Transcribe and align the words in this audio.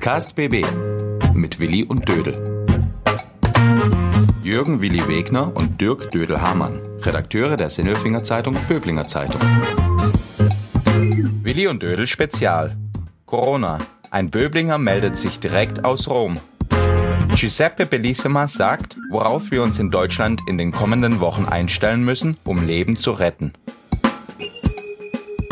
Podcast 0.00 0.34
BB 0.34 0.64
mit 1.34 1.60
Willi 1.60 1.84
und 1.84 2.08
Dödel. 2.08 2.64
Jürgen 4.42 4.80
Willi 4.80 5.06
Wegner 5.06 5.54
und 5.54 5.78
Dirk 5.78 6.10
Dödel-Hamann, 6.10 6.80
Redakteure 7.02 7.58
der 7.58 7.68
Sinnelfinger 7.68 8.24
Zeitung 8.24 8.56
Böblinger 8.66 9.06
Zeitung. 9.06 9.38
Willi 11.42 11.66
und 11.66 11.82
Dödel 11.82 12.06
Spezial. 12.06 12.78
Corona. 13.26 13.76
Ein 14.10 14.30
Böblinger 14.30 14.78
meldet 14.78 15.18
sich 15.18 15.38
direkt 15.38 15.84
aus 15.84 16.08
Rom. 16.08 16.40
Giuseppe 17.36 17.84
Bellissima 17.84 18.48
sagt, 18.48 18.96
worauf 19.10 19.50
wir 19.50 19.62
uns 19.62 19.78
in 19.78 19.90
Deutschland 19.90 20.40
in 20.48 20.56
den 20.56 20.72
kommenden 20.72 21.20
Wochen 21.20 21.44
einstellen 21.44 22.02
müssen, 22.02 22.38
um 22.44 22.66
Leben 22.66 22.96
zu 22.96 23.10
retten. 23.10 23.52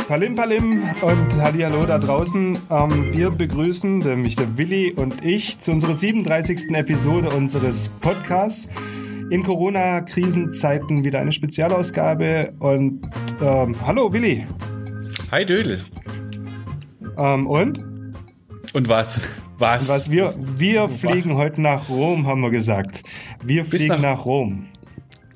Palim 0.08 0.36
Palim 0.36 0.84
und 1.02 1.36
Hallihallo 1.38 1.84
da 1.84 1.98
draußen. 1.98 2.58
Ähm, 2.70 3.12
wir 3.12 3.28
begrüßen, 3.30 3.98
nämlich 3.98 4.36
der 4.36 4.56
Willi 4.56 4.90
und 4.90 5.22
ich, 5.22 5.58
zu 5.60 5.70
unserer 5.70 5.92
37. 5.92 6.70
Episode 6.70 7.28
unseres 7.28 7.90
Podcasts. 7.90 8.70
In 9.28 9.42
Corona-Krisenzeiten 9.42 11.04
wieder 11.04 11.20
eine 11.20 11.30
Spezialausgabe. 11.30 12.54
Und 12.58 13.02
ähm, 13.42 13.74
hallo 13.86 14.10
Willi. 14.10 14.46
Hi 15.30 15.44
Dödel. 15.44 15.84
Ähm, 17.18 17.46
und? 17.46 17.84
Und 18.72 18.88
was? 18.88 19.20
Was? 19.58 19.90
Was 19.90 20.10
wir, 20.10 20.32
wir 20.56 20.88
fliegen 20.88 21.34
heute 21.34 21.60
nach 21.60 21.90
Rom, 21.90 22.26
haben 22.26 22.40
wir 22.40 22.50
gesagt. 22.50 23.02
Wir 23.44 23.66
fliegen 23.66 23.88
nach, 23.88 24.00
nach 24.00 24.24
Rom. 24.24 24.68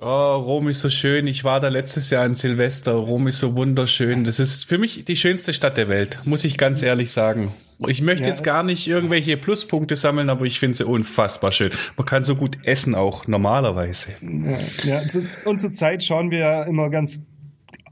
Oh, 0.04 0.34
Rom 0.34 0.68
ist 0.68 0.80
so 0.80 0.90
schön. 0.90 1.28
Ich 1.28 1.44
war 1.44 1.60
da 1.60 1.68
letztes 1.68 2.10
Jahr 2.10 2.26
in 2.26 2.34
Silvester. 2.34 2.94
Rom 2.94 3.28
ist 3.28 3.38
so 3.38 3.54
wunderschön. 3.54 4.24
Das 4.24 4.40
ist 4.40 4.64
für 4.64 4.76
mich 4.76 5.04
die 5.04 5.14
schönste 5.14 5.52
Stadt 5.52 5.76
der 5.76 5.88
Welt, 5.88 6.20
muss 6.24 6.44
ich 6.44 6.58
ganz 6.58 6.82
ehrlich 6.82 7.12
sagen. 7.12 7.52
Ich 7.86 8.02
möchte 8.02 8.24
ja. 8.24 8.30
jetzt 8.30 8.42
gar 8.42 8.64
nicht 8.64 8.88
irgendwelche 8.88 9.36
Pluspunkte 9.36 9.94
sammeln, 9.94 10.28
aber 10.28 10.44
ich 10.44 10.58
finde 10.58 10.76
sie 10.76 10.86
unfassbar 10.86 11.52
schön. 11.52 11.70
Man 11.96 12.04
kann 12.04 12.24
so 12.24 12.34
gut 12.34 12.58
essen 12.64 12.96
auch 12.96 13.28
normalerweise. 13.28 14.14
Ja, 14.20 14.58
ja. 14.82 15.02
und 15.44 15.60
zur 15.60 15.70
Zeit 15.70 16.02
schauen 16.02 16.32
wir 16.32 16.38
ja 16.38 16.62
immer 16.64 16.90
ganz 16.90 17.24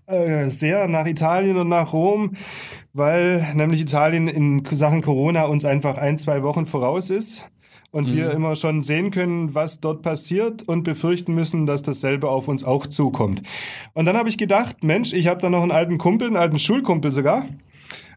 äh, 0.07 0.49
sehr 0.49 0.89
nach 0.89 1.07
Italien 1.07 1.59
und 1.59 1.69
nach 1.69 1.93
Rom, 1.93 2.35
weil 2.93 3.55
nämlich 3.55 3.81
Italien 3.81 4.27
in 4.27 4.65
Sachen 4.65 5.03
Corona 5.03 5.45
uns 5.45 5.65
einfach 5.65 5.97
ein, 5.97 6.19
zwei 6.19 6.43
Wochen 6.43 6.67
voraus 6.67 7.11
ist 7.11 7.47
und 7.91 8.09
mhm. 8.09 8.17
wir 8.17 8.31
immer 8.31 8.57
schon 8.57 8.83
sehen 8.83 9.11
können, 9.11 9.55
was 9.55 9.81
dort 9.81 10.03
passiert 10.03 10.63
und 10.63 10.83
befürchten 10.85 11.35
müssen, 11.35 11.67
dass 11.67 11.83
dasselbe 11.83 12.29
auf 12.29 12.49
uns 12.49 12.65
auch 12.65 12.87
zukommt. 12.87 13.43
Und 13.95 14.05
dann 14.05 14.17
habe 14.17 14.29
ich 14.29 14.39
gedacht, 14.39 14.83
Mensch, 14.85 15.13
ich 15.13 15.27
habe 15.27 15.41
da 15.41 15.51
noch 15.51 15.63
einen 15.63 15.73
alten 15.73 15.99
Kumpel, 15.99 16.29
einen 16.29 16.37
alten 16.37 16.59
Schulkumpel 16.59 17.13
sogar. 17.13 17.47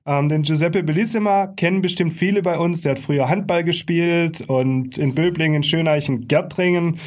Ähm, 0.06 0.28
den 0.28 0.44
Giuseppe 0.44 0.84
Bellissima 0.84 1.48
kennen 1.48 1.82
bestimmt 1.82 2.14
viele 2.14 2.42
bei 2.42 2.58
uns. 2.58 2.82
Der 2.82 2.94
hat 2.94 3.00
früher 3.00 3.30
Handball 3.30 3.64
gespielt 3.64 4.42
und 4.42 4.98
in 4.98 5.16
Böblingen, 5.16 5.64
Schöneichen, 5.64 6.28
Gärtringen. 6.28 7.00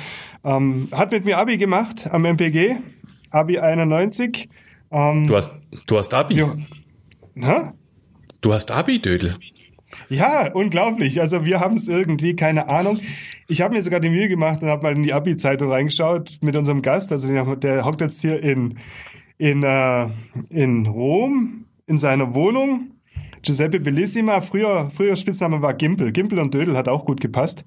Ähm, 0.45 0.89
hat 0.93 1.13
mit 1.13 1.25
mir 1.25 1.39
Abi 1.39 1.59
gemacht 1.59 2.09
am 2.11 2.25
MPG. 2.25 2.77
Abi 3.31 3.59
91. 3.59 4.49
Ähm, 4.91 5.27
du, 5.27 5.37
hast, 5.37 5.67
du 5.87 5.99
hast 5.99 6.15
Abi? 6.15 6.37
Ja. 6.37 6.55
Na? 7.35 7.75
Du 8.41 8.55
hast 8.55 8.71
Abi, 8.71 9.01
Dödel. 9.01 9.37
Ja, 10.09 10.53
unglaublich. 10.53 11.21
Also 11.21 11.45
wir 11.45 11.61
haben 11.61 11.77
es 11.77 11.89
irgendwie, 11.89 12.37
keine 12.37 12.69
Ahnung. 12.69 13.01
Ich 13.49 13.61
habe 13.61 13.75
mir 13.75 13.83
sogar 13.83 14.01
die 14.01 14.09
Mühe 14.09 14.29
gemacht 14.29 14.63
und 14.63 14.69
habe 14.69 14.83
mal 14.83 14.97
in 14.97 15.03
die 15.03 15.13
Abi-Zeitung 15.13 15.71
reingeschaut 15.71 16.39
mit 16.43 16.57
unserem 16.57 16.83
Gast. 16.83 17.13
Also 17.13 17.29
der, 17.29 17.57
der 17.57 17.85
hockt 17.85 18.01
jetzt 18.01 18.21
hier 18.21 18.43
in, 18.43 18.79
in, 19.39 19.63
äh, 19.63 20.09
in 20.51 20.87
Rom 20.87 21.67
in 21.87 21.99
seiner 21.99 22.35
Wohnung. 22.35 22.91
Giuseppe 23.43 23.79
Bellissima, 23.79 24.41
früher, 24.41 24.91
früher 24.91 25.15
Spitzname 25.15 25.63
war 25.63 25.75
Gimpel. 25.75 26.11
Gimpel 26.11 26.41
und 26.41 26.53
Dödel 26.53 26.77
hat 26.77 26.89
auch 26.89 27.05
gut 27.05 27.21
gepasst. 27.21 27.65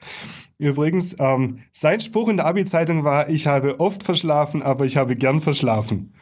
Übrigens, 0.57 1.15
ähm, 1.19 1.59
sein 1.71 2.01
Spruch 2.01 2.27
in 2.27 2.37
der 2.37 2.47
Abi-Zeitung 2.47 3.05
war, 3.05 3.29
ich 3.29 3.47
habe 3.47 3.79
oft 3.79 4.03
verschlafen, 4.03 4.61
aber 4.61 4.83
ich 4.83 4.97
habe 4.97 5.15
gern 5.15 5.39
verschlafen. 5.39 6.13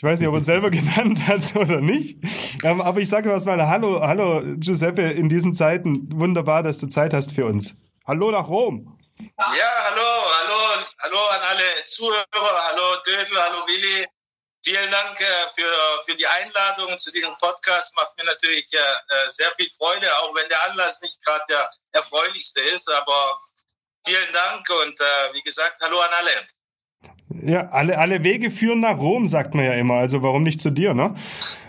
Ich 0.00 0.04
weiß 0.04 0.18
nicht, 0.18 0.28
ob 0.28 0.34
er 0.34 0.38
uns 0.38 0.46
selber 0.46 0.70
genannt 0.70 1.28
hat 1.28 1.54
oder 1.56 1.82
nicht. 1.82 2.16
Ähm, 2.64 2.80
aber 2.80 3.00
ich 3.00 3.08
sage 3.10 3.28
was 3.28 3.44
mal, 3.44 3.60
hallo, 3.68 4.00
hallo 4.00 4.40
Giuseppe, 4.56 5.02
in 5.02 5.28
diesen 5.28 5.52
Zeiten 5.52 6.08
wunderbar, 6.18 6.62
dass 6.62 6.78
du 6.78 6.86
Zeit 6.86 7.12
hast 7.12 7.32
für 7.34 7.44
uns. 7.44 7.74
Hallo 8.06 8.30
nach 8.30 8.48
Rom. 8.48 8.98
Ja, 9.18 9.72
hallo, 9.84 10.02
hallo, 10.38 10.86
hallo 11.00 11.18
an 11.18 11.40
alle 11.50 11.84
Zuhörer, 11.84 12.24
hallo 12.32 12.96
Dödel, 13.04 13.42
hallo 13.42 13.58
Willi. 13.66 14.06
Vielen 14.64 14.90
Dank 14.90 15.20
äh, 15.20 15.24
für, 15.54 16.02
für 16.06 16.16
die 16.16 16.26
Einladung 16.26 16.98
zu 16.98 17.12
diesem 17.12 17.36
Podcast. 17.36 17.94
Macht 17.96 18.16
mir 18.16 18.24
natürlich 18.24 18.72
äh, 18.72 19.30
sehr 19.30 19.52
viel 19.56 19.68
Freude, 19.68 20.10
auch 20.20 20.34
wenn 20.34 20.48
der 20.48 20.62
Anlass 20.70 21.02
nicht 21.02 21.22
gerade 21.26 21.44
der 21.50 21.70
erfreulichste 21.92 22.62
ist. 22.72 22.90
Aber 22.90 23.38
vielen 24.06 24.32
Dank 24.32 24.66
und 24.82 24.98
äh, 24.98 25.34
wie 25.34 25.42
gesagt, 25.42 25.76
hallo 25.82 26.00
an 26.00 26.10
alle. 26.20 26.48
Ja, 27.28 27.68
alle, 27.68 27.98
alle 27.98 28.24
Wege 28.24 28.50
führen 28.50 28.80
nach 28.80 28.98
Rom, 28.98 29.26
sagt 29.26 29.54
man 29.54 29.64
ja 29.64 29.74
immer. 29.74 29.94
Also 29.94 30.22
warum 30.22 30.42
nicht 30.42 30.60
zu 30.60 30.70
dir, 30.70 30.94
ne? 30.94 31.14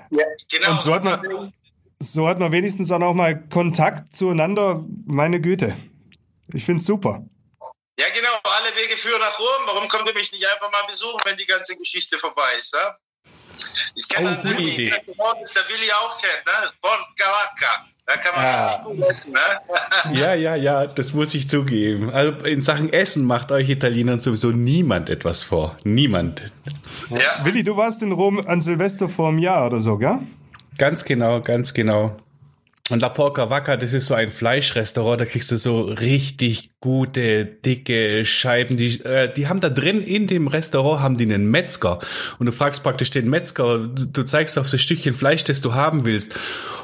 Ja, 0.10 0.26
genau. 0.50 0.72
Und 0.72 0.82
so 0.82 0.94
hat 0.94 1.04
man, 1.04 1.54
so 2.00 2.28
hat 2.28 2.40
man 2.40 2.52
wenigstens 2.52 2.90
dann 2.90 3.04
auch 3.04 3.14
mal 3.14 3.48
Kontakt 3.48 4.14
zueinander. 4.14 4.84
Meine 5.06 5.40
Güte. 5.40 5.76
Ich 6.54 6.66
find's 6.66 6.86
super. 6.86 7.24
Ja, 8.00 8.06
genau. 8.16 8.30
Alle 8.44 8.76
Wege 8.76 8.98
führen 8.98 9.20
nach 9.20 9.38
Rom. 9.40 9.68
Warum 9.68 9.88
kommt 9.88 10.08
ihr 10.08 10.14
mich 10.14 10.32
nicht 10.32 10.46
einfach 10.48 10.72
mal 10.72 10.84
besuchen, 10.88 11.22
wenn 11.26 11.38
die 11.38 11.46
ganze 11.46 11.78
Geschichte 11.78 12.18
vorbei 12.18 12.52
ist, 12.58 12.74
ne? 12.74 12.96
Ich 13.96 14.08
kenne 14.08 14.38
oh, 14.38 14.42
gute 14.42 14.62
Idee. 14.62 14.90
Das 14.90 15.06
der 15.06 15.14
Willi 15.14 15.92
auch 15.92 16.18
kennt, 16.18 16.46
ne? 16.46 16.72
Porca 16.82 17.26
Vacca. 17.26 17.86
Da 18.06 18.18
kann 18.18 18.36
man 18.36 18.44
ja. 18.44 18.66
richtig 18.66 18.84
gut 18.84 19.10
essen, 19.10 19.32
ne? 19.32 20.20
ja, 20.20 20.34
ja, 20.34 20.56
ja, 20.56 20.88
das 20.88 21.14
muss 21.14 21.34
ich 21.34 21.48
zugeben. 21.48 22.10
Also 22.10 22.32
in 22.46 22.62
Sachen 22.62 22.92
Essen 22.92 23.24
macht 23.26 23.52
euch 23.52 23.70
Italienern 23.70 24.20
sowieso 24.20 24.52
niemand 24.52 25.10
etwas 25.10 25.44
vor. 25.44 25.78
Niemand. 25.84 26.52
Ja. 27.10 27.46
Willi, 27.46 27.64
du 27.64 27.78
warst 27.78 28.02
in 28.02 28.12
Rom 28.12 28.40
an 28.46 28.60
Silvester 28.60 29.08
vor 29.08 29.30
einem 29.30 29.40
Jahr 29.40 29.68
oder 29.68 29.80
so, 29.80 29.98
gell? 29.98 30.20
Ganz 30.78 31.06
genau, 31.06 31.42
ganz 31.42 31.74
genau. 31.74 32.18
Und 32.92 33.00
La 33.00 33.08
Porca 33.08 33.50
Vacca, 33.50 33.78
das 33.78 33.94
ist 33.94 34.08
so 34.08 34.16
ein 34.16 34.30
Fleischrestaurant, 34.30 35.22
da 35.22 35.26
kriegst 35.26 35.50
du 35.50 35.58
so 35.58 35.84
richtig 35.84 36.72
gute, 36.82 37.46
dicke 37.46 38.26
Scheiben. 38.26 38.76
Die, 38.76 39.00
äh, 39.06 39.32
die 39.32 39.48
haben 39.48 39.62
da 39.62 39.70
drin 39.70 40.04
in 40.04 40.28
dem 40.28 40.48
Restaurant 40.48 41.02
haben 41.02 41.18
die 41.18 41.24
einen 41.24 41.50
Metzger. 41.50 42.00
Und 42.38 42.48
du 42.48 42.52
fragst 42.52 42.84
praktisch 42.84 43.10
den 43.10 43.30
Metzger, 43.30 43.78
du, 43.78 44.06
du 44.08 44.24
zeigst 44.24 44.60
auf 44.60 44.70
das 44.70 44.82
Stückchen 44.82 45.14
Fleisch, 45.14 45.46
das 45.46 45.62
du 45.62 45.74
haben 45.74 46.04
willst. 46.04 46.34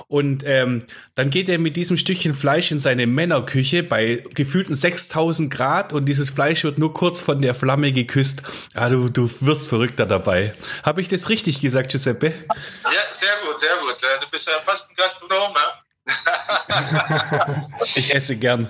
Und 0.07 0.45
ähm, 0.45 0.85
dann 1.16 1.29
geht 1.29 1.50
er 1.50 1.59
mit 1.59 1.75
diesem 1.75 1.97
Stückchen 1.97 2.34
Fleisch 2.34 2.72
in 2.72 2.79
seine 2.79 3.06
Männerküche 3.06 3.84
bei 3.84 4.24
gefühlten 4.34 4.75
6000 4.75 5.51
Grad 5.51 5.91
und 5.91 6.06
dieses 6.06 6.29
Fleisch 6.29 6.63
wird 6.63 6.78
nur 6.78 6.94
kurz 6.94 7.19
von 7.19 7.41
der 7.41 7.53
Flamme 7.53 7.91
geküsst. 7.91 8.44
Ah, 8.75 8.88
du, 8.88 9.09
du 9.09 9.29
wirst 9.41 9.68
verrückter 9.68 10.06
dabei. 10.06 10.53
Habe 10.84 11.01
ich 11.01 11.09
das 11.09 11.28
richtig 11.28 11.59
gesagt, 11.59 11.91
Giuseppe? 11.91 12.28
Ja, 12.28 12.91
sehr 13.12 13.35
gut, 13.45 13.59
sehr 13.59 13.75
gut. 13.81 13.97
Du 14.22 14.29
bist 14.31 14.47
ja 14.47 14.53
fast 14.63 14.91
ein 14.91 14.95
Gastronom, 14.95 15.51
ne? 15.51 15.59
ich 17.95 18.13
esse 18.13 18.38
gern. 18.38 18.69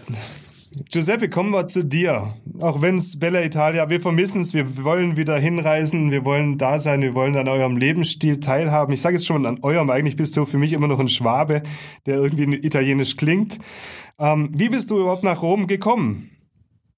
Giuseppe, 0.92 1.30
kommen 1.30 1.52
wir 1.52 1.66
zu 1.68 1.84
dir. 1.84 2.36
Auch 2.60 2.82
wenn 2.82 2.98
es 2.98 3.20
Bella 3.20 3.42
Italia, 3.42 3.90
wir 3.90 4.00
vermissen 4.00 4.42
es, 4.42 4.54
wir 4.54 4.84
wollen 4.84 5.18
wieder 5.18 5.38
hinreisen, 5.38 6.12
wir 6.12 6.24
wollen 6.24 6.58
da 6.58 6.80
sein, 6.80 7.02
wir 7.02 7.16
wollen 7.16 7.36
an 7.36 7.48
eurem 7.48 7.78
Lebensstil 7.78 8.40
teilhaben. 8.40 8.94
Ich 8.94 9.02
sage 9.02 9.16
jetzt 9.16 9.26
schon 9.26 9.46
an 9.46 9.60
eurem, 9.64 9.90
eigentlich 9.90 10.16
bist 10.16 10.38
du 10.38 10.46
für 10.46 10.58
mich 10.58 10.74
immer 10.74 10.88
noch 10.88 11.00
ein 11.00 11.10
Schwabe, 11.10 11.64
der 12.06 12.18
irgendwie 12.18 12.56
italienisch 12.56 13.18
klingt. 13.18 13.58
Ähm, 14.20 14.50
wie 14.54 14.70
bist 14.70 14.90
du 14.92 15.00
überhaupt 15.00 15.24
nach 15.24 15.42
Rom 15.42 15.68
gekommen? 15.68 16.32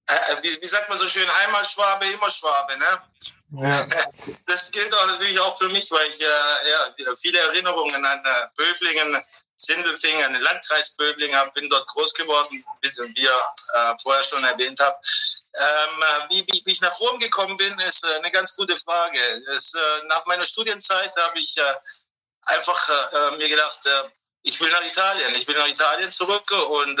Äh, 0.08 0.14
äh 0.14 0.42
wie, 0.42 0.62
wie, 0.62 0.66
sagt 0.66 0.88
man 0.88 0.98
so 0.98 1.08
schön, 1.08 1.28
einmal 1.44 1.64
Schwabe, 1.64 2.06
immer 2.06 2.30
Schwabe, 2.30 2.74
ne? 2.78 3.62
Ja. 3.62 3.86
Das 4.46 4.70
gilt 4.72 4.92
auch 4.94 5.06
natürlich 5.06 5.38
auch 5.40 5.56
für 5.58 5.68
mich, 5.68 5.90
weil 5.90 6.06
ich 6.12 6.20
äh, 6.20 6.24
ja, 6.24 7.14
viele 7.16 7.38
Erinnerungen 7.38 8.04
an 8.04 8.18
äh, 8.18 8.46
Böblingen 8.56 9.22
Sindelfingen, 9.60 10.24
einen 10.24 10.42
Landkreis 10.42 10.96
Böblingen, 10.96 11.52
bin 11.52 11.68
dort 11.68 11.86
groß 11.88 12.14
geworden, 12.14 12.64
wie 12.80 12.88
wir 12.88 13.44
äh, 13.74 13.94
vorher 14.02 14.22
schon 14.22 14.42
erwähnt 14.44 14.80
haben. 14.80 14.96
Ähm, 15.54 16.02
äh, 16.02 16.30
wie, 16.30 16.46
wie, 16.48 16.62
wie, 16.64 16.72
ich 16.72 16.80
nach 16.80 16.98
Rom 17.00 17.18
gekommen 17.18 17.56
bin, 17.56 17.78
ist 17.80 18.06
äh, 18.06 18.18
eine 18.18 18.30
ganz 18.30 18.56
gute 18.56 18.76
Frage. 18.78 19.18
Es, 19.54 19.74
äh, 19.74 20.04
nach 20.06 20.24
meiner 20.26 20.44
Studienzeit 20.44 21.14
habe 21.16 21.38
ich 21.38 21.56
äh, 21.58 21.74
einfach 22.46 22.88
äh, 23.12 23.36
mir 23.36 23.48
gedacht, 23.48 23.80
ich 24.42 24.58
will 24.60 24.70
nach 24.70 24.84
Italien, 24.84 25.34
ich 25.34 25.46
will 25.46 25.58
nach 25.58 25.68
Italien 25.68 26.10
zurück 26.10 26.50
und 26.50 26.98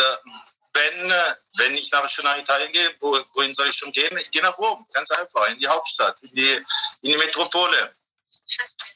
wenn, 0.74 1.12
wenn 1.56 1.74
ich 1.74 1.90
nach, 1.90 2.06
schon 2.08 2.26
nach 2.26 2.36
Italien 2.36 2.70
gehe, 2.72 2.94
wo, 3.00 3.18
wohin 3.32 3.54
soll 3.54 3.68
ich 3.68 3.76
schon 3.76 3.92
gehen? 3.92 4.16
Ich 4.18 4.30
gehe 4.30 4.42
nach 4.42 4.58
Rom, 4.58 4.86
ganz 4.92 5.10
einfach, 5.10 5.48
in 5.48 5.58
die 5.58 5.66
Hauptstadt, 5.66 6.22
in 6.22 6.34
die, 6.34 6.52
in 7.00 7.12
die 7.12 7.16
Metropole. 7.16 7.96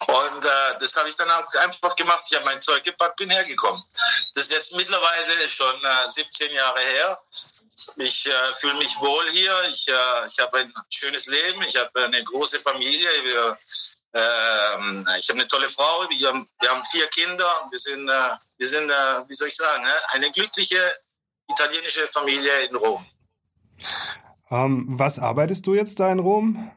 Und 0.06 0.44
äh, 0.44 0.78
das 0.80 0.96
habe 0.96 1.08
ich 1.08 1.16
dann 1.16 1.30
auch 1.30 1.52
einfach 1.54 1.96
gemacht. 1.96 2.24
Ich 2.28 2.36
habe 2.36 2.44
mein 2.44 2.60
Zeug 2.60 2.84
gepackt, 2.84 3.16
bin 3.16 3.30
hergekommen. 3.30 3.82
Das 4.34 4.44
ist 4.44 4.52
jetzt 4.52 4.76
mittlerweile 4.76 5.48
schon 5.48 5.74
äh, 5.84 6.08
17 6.08 6.52
Jahre 6.52 6.80
her. 6.80 7.22
Ich 7.96 8.26
äh, 8.26 8.54
fühle 8.54 8.74
mich 8.74 9.00
wohl 9.00 9.30
hier. 9.30 9.52
Ich, 9.70 9.88
äh, 9.88 10.26
ich 10.26 10.38
habe 10.38 10.58
ein 10.58 10.74
schönes 10.90 11.26
Leben. 11.26 11.62
Ich 11.62 11.76
habe 11.76 12.04
eine 12.04 12.22
große 12.22 12.60
Familie. 12.60 13.08
Wir, 13.24 13.58
ähm, 14.12 15.08
ich 15.18 15.28
habe 15.28 15.40
eine 15.40 15.48
tolle 15.48 15.70
Frau. 15.70 16.08
Wir 16.08 16.28
haben, 16.28 16.48
wir 16.60 16.70
haben 16.70 16.84
vier 16.84 17.06
Kinder. 17.08 17.68
Wir 17.70 17.78
sind, 17.78 18.08
äh, 18.08 18.30
wir 18.58 18.66
sind 18.66 18.90
äh, 18.90 19.28
wie 19.28 19.34
soll 19.34 19.48
ich 19.48 19.56
sagen, 19.56 19.84
eine 20.12 20.30
glückliche 20.30 20.94
italienische 21.50 22.08
Familie 22.08 22.66
in 22.68 22.76
Rom. 22.76 23.04
Ähm, 24.50 24.84
was 24.88 25.18
arbeitest 25.18 25.66
du 25.66 25.74
jetzt 25.74 26.00
da 26.00 26.10
in 26.12 26.18
Rom? 26.18 26.70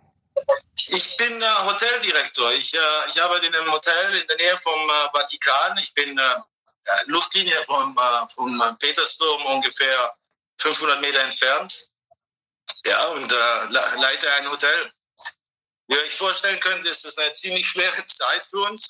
Ich 0.89 1.17
bin 1.17 1.41
äh, 1.41 1.45
Hoteldirektor. 1.65 2.51
Ich, 2.53 2.73
äh, 2.73 3.07
ich 3.07 3.21
arbeite 3.21 3.47
in 3.47 3.55
einem 3.55 3.71
Hotel 3.71 4.15
in 4.15 4.27
der 4.27 4.37
Nähe 4.37 4.57
vom 4.57 4.89
äh, 4.89 5.09
Vatikan. 5.13 5.77
Ich 5.79 5.93
bin 5.93 6.17
äh, 6.17 6.35
Luftlinie 7.05 7.63
vom, 7.65 7.97
äh, 7.97 8.27
vom 8.33 8.77
Petersdom 8.79 9.45
ungefähr 9.47 10.15
500 10.59 11.01
Meter 11.01 11.21
entfernt. 11.21 11.89
Ja, 12.85 13.05
und 13.07 13.31
äh, 13.31 13.65
leite 13.65 14.31
ein 14.33 14.49
Hotel. 14.49 14.91
Wie 15.87 15.95
ihr 15.95 16.01
euch 16.01 16.15
vorstellen 16.15 16.59
könnt, 16.59 16.87
ist 16.87 17.05
das 17.05 17.17
eine 17.17 17.33
ziemlich 17.33 17.67
schwere 17.67 18.05
Zeit 18.05 18.45
für 18.45 18.61
uns. 18.61 18.89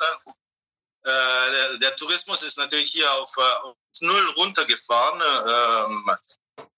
Der, 1.05 1.77
der, 1.77 1.95
Tourismus 1.95 2.41
ist 2.43 2.57
natürlich 2.57 2.91
hier 2.91 3.11
auf, 3.13 3.37
auf 3.37 3.77
Null 4.01 4.29
runtergefahren. 4.31 5.21
Ähm, 5.21 6.17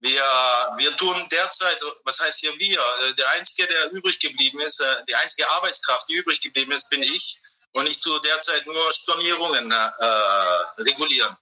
wir, 0.02 0.22
wir 0.78 0.96
tun 0.96 1.16
derzeit, 1.32 1.78
was 2.04 2.20
heißt 2.20 2.40
hier 2.40 2.58
wir? 2.58 2.80
Äh, 2.80 3.16
der 3.16 3.30
Einzige, 3.32 3.68
der 3.68 3.92
übrig 3.92 4.20
geblieben 4.20 4.60
ist, 4.62 4.80
äh, 4.80 4.86
die 5.08 5.16
einzige 5.16 5.50
Arbeitskraft, 5.50 6.08
die 6.10 6.16
übrig 6.16 6.42
geblieben 6.42 6.72
ist, 6.72 6.90
bin 6.90 7.04
ich. 7.04 7.42
Und 7.74 7.88
ich 7.88 8.00
tue 8.00 8.20
derzeit 8.22 8.66
nur 8.66 8.92
Stornierungen 8.92 9.72
äh, 9.72 10.06
regulieren. 10.82 11.38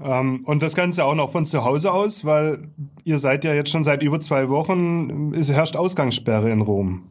Ähm, 0.00 0.44
und 0.44 0.62
das 0.62 0.76
Ganze 0.76 1.04
auch 1.04 1.14
noch 1.14 1.32
von 1.32 1.44
zu 1.44 1.64
Hause 1.64 1.90
aus, 1.90 2.24
weil 2.24 2.68
ihr 3.04 3.18
seid 3.18 3.44
ja 3.44 3.52
jetzt 3.52 3.70
schon 3.70 3.82
seit 3.82 4.02
über 4.02 4.20
zwei 4.20 4.48
Wochen, 4.48 5.34
es 5.34 5.50
herrscht 5.50 5.76
Ausgangssperre 5.76 6.50
in 6.50 6.62
Rom. 6.62 7.10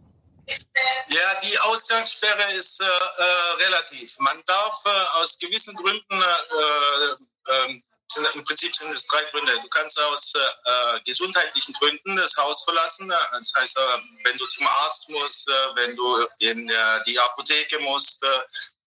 Ja, 1.09 1.39
die 1.43 1.59
Ausgangssperre 1.59 2.53
ist 2.57 2.81
äh, 2.81 2.85
äh, 2.85 3.65
relativ. 3.65 4.17
Man 4.19 4.41
darf 4.45 4.83
äh, 4.85 5.19
aus 5.21 5.39
gewissen 5.39 5.75
Gründen 5.75 6.23
ähm, 7.49 7.83
sind, 8.11 8.27
im 8.35 8.43
Prinzip 8.43 8.75
sind 8.75 8.91
es 8.91 9.05
drei 9.07 9.23
Gründe. 9.25 9.53
Du 9.61 9.67
kannst 9.69 9.99
aus 9.99 10.33
äh, 10.35 10.99
gesundheitlichen 11.05 11.73
Gründen 11.73 12.15
das 12.15 12.37
Haus 12.37 12.63
verlassen. 12.63 13.09
Das 13.31 13.53
heißt, 13.55 13.77
äh, 13.77 13.81
wenn 14.23 14.37
du 14.37 14.45
zum 14.47 14.67
Arzt 14.67 15.09
musst, 15.09 15.49
äh, 15.49 15.75
wenn 15.75 15.95
du 15.95 16.27
in 16.39 16.69
äh, 16.69 17.03
die 17.05 17.19
Apotheke 17.19 17.79
musst 17.79 18.23
äh, 18.23 18.39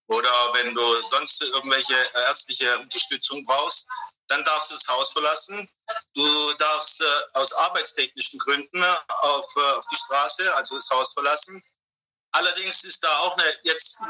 oder 0.09 0.53
wenn 0.55 0.75
du 0.75 1.03
sonst 1.03 1.43
irgendwelche 1.43 1.95
ärztliche 2.27 2.79
Unterstützung 2.79 3.45
brauchst, 3.45 3.89
dann 4.29 4.45
darfst 4.45 4.71
du 4.71 4.75
das 4.75 4.89
Haus 4.89 5.13
verlassen. 5.13 5.69
Du 6.15 6.53
darfst 6.55 7.01
äh, 7.01 7.05
aus 7.35 7.53
arbeitstechnischen 7.53 8.39
Gründen 8.39 8.83
auf, 9.09 9.57
auf 9.57 9.87
die 9.87 9.97
Straße, 9.97 10.55
also 10.55 10.77
das 10.77 10.89
Haus 10.91 11.13
verlassen. 11.13 11.63
Allerdings 12.33 12.85
ist 12.85 13.03
da 13.03 13.19
auch 13.21 13.37
eine, 13.37 13.45
jetzt 13.65 14.01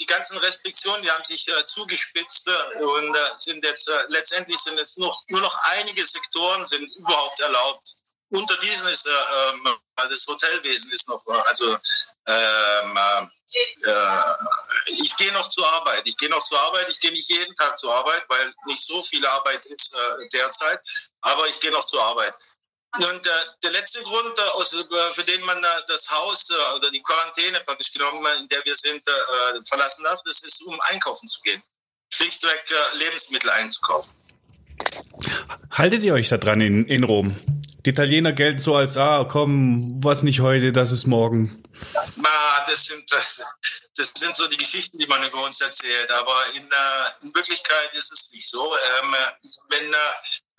die 0.00 0.06
ganzen 0.06 0.38
Restriktionen, 0.38 1.02
die 1.02 1.10
haben 1.10 1.24
sich 1.24 1.46
äh, 1.48 1.66
zugespitzt 1.66 2.48
äh, 2.48 2.82
und 2.82 3.14
äh, 3.14 3.20
sind 3.36 3.64
jetzt 3.64 3.88
äh, 3.88 4.04
letztendlich 4.08 4.58
sind 4.58 4.76
jetzt 4.78 4.98
noch, 4.98 5.22
nur 5.28 5.40
noch 5.40 5.56
einige 5.74 6.04
Sektoren 6.04 6.64
sind 6.66 6.84
überhaupt 6.96 7.38
erlaubt. 7.40 7.96
Unter 8.30 8.56
diesen 8.58 8.88
ist 8.88 9.06
äh, 9.06 9.50
ähm, 9.50 9.78
das 9.96 10.26
Hotelwesen 10.26 10.92
ist 10.92 11.08
noch, 11.08 11.24
also 11.26 11.78
ähm, 12.26 12.98
äh, 13.84 14.34
ich 14.86 15.16
gehe 15.16 15.32
noch 15.32 15.48
zur 15.48 15.66
Arbeit. 15.72 16.02
Ich 16.06 16.16
gehe 16.16 16.28
noch 16.28 16.42
zur 16.42 16.60
Arbeit. 16.60 16.88
Ich 16.88 17.00
gehe 17.00 17.12
nicht 17.12 17.28
jeden 17.28 17.54
Tag 17.54 17.76
zur 17.78 17.94
Arbeit, 17.94 18.24
weil 18.28 18.54
nicht 18.66 18.84
so 18.84 19.02
viel 19.02 19.24
Arbeit 19.26 19.66
ist 19.66 19.96
derzeit. 20.32 20.80
Aber 21.20 21.46
ich 21.48 21.58
gehe 21.58 21.72
noch 21.72 21.84
zur 21.84 22.02
Arbeit. 22.02 22.34
Und 22.98 23.26
äh, 23.26 23.30
der 23.62 23.70
letzte 23.70 24.02
Grund, 24.02 24.36
äh, 24.36 24.42
aus, 24.54 24.74
äh, 24.74 24.84
für 25.12 25.22
den 25.22 25.42
man 25.42 25.62
äh, 25.62 25.66
das 25.86 26.10
Haus 26.10 26.50
äh, 26.50 26.74
oder 26.74 26.90
die 26.90 27.00
Quarantäne 27.00 27.60
praktisch 27.60 27.92
genommen, 27.92 28.26
in 28.40 28.48
der 28.48 28.64
wir 28.64 28.74
sind, 28.74 29.02
verlassen 29.68 30.04
darf, 30.04 30.20
das 30.24 30.42
ist, 30.42 30.62
um 30.62 30.78
einkaufen 30.80 31.26
zu 31.26 31.40
gehen. 31.42 31.62
Schlichtweg 32.12 32.64
Lebensmittel 32.94 33.50
einzukaufen. 33.50 34.12
Haltet 35.70 36.02
ihr 36.02 36.14
euch 36.14 36.28
da 36.28 36.38
dran 36.38 36.60
in, 36.60 36.86
in 36.86 37.04
Rom? 37.04 37.36
Die 37.84 37.90
Italiener 37.90 38.32
gelten 38.32 38.58
so 38.58 38.74
als, 38.74 38.96
ah, 38.96 39.24
komm, 39.24 40.02
was 40.02 40.22
nicht 40.22 40.40
heute, 40.40 40.72
das 40.72 40.90
ist 40.90 41.06
morgen. 41.06 41.62
Na, 42.16 42.64
das 42.66 42.86
sind, 42.86 43.08
das 43.96 44.12
sind 44.14 44.36
so 44.36 44.48
die 44.48 44.56
Geschichten, 44.56 44.98
die 44.98 45.06
man 45.06 45.22
über 45.22 45.44
uns 45.44 45.60
erzählt. 45.60 46.10
Aber 46.10 46.36
in, 46.54 46.68
in 47.22 47.34
Wirklichkeit 47.34 47.94
ist 47.94 48.12
es 48.12 48.32
nicht 48.32 48.48
so. 48.48 48.74
Ähm, 48.74 49.14
wenn, 49.68 49.94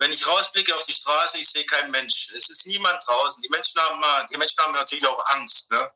wenn 0.02 0.10
ich 0.10 0.26
rausblicke 0.26 0.74
auf 0.74 0.84
die 0.84 0.92
Straße, 0.92 1.38
ich 1.38 1.48
sehe 1.48 1.64
keinen 1.64 1.92
Mensch. 1.92 2.32
Es 2.32 2.50
ist 2.50 2.66
niemand 2.66 3.00
draußen. 3.06 3.40
Die 3.40 3.48
Menschen 3.48 3.80
haben, 3.80 4.26
die 4.32 4.36
Menschen 4.36 4.58
haben 4.58 4.72
natürlich 4.72 5.06
auch 5.06 5.24
Angst. 5.26 5.70
Ne? 5.70 5.92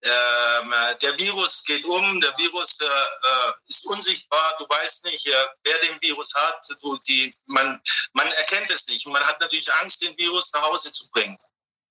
Ähm, 0.00 0.74
der 1.02 1.18
Virus 1.18 1.64
geht 1.64 1.84
um, 1.84 2.20
der 2.20 2.38
Virus 2.38 2.80
äh, 2.80 2.84
äh, 2.84 3.52
ist 3.66 3.84
unsichtbar, 3.86 4.54
du 4.60 4.68
weißt 4.68 5.06
nicht, 5.06 5.26
äh, 5.26 5.46
wer 5.64 5.76
den 5.78 6.00
Virus 6.00 6.34
hat, 6.36 6.64
du, 6.80 6.98
die, 6.98 7.36
man, 7.46 7.82
man 8.12 8.30
erkennt 8.30 8.70
es 8.70 8.86
nicht. 8.86 9.06
Und 9.06 9.12
man 9.12 9.26
hat 9.26 9.40
natürlich 9.40 9.72
Angst, 9.74 10.02
den 10.02 10.16
Virus 10.16 10.52
nach 10.52 10.62
Hause 10.62 10.92
zu 10.92 11.10
bringen. 11.10 11.36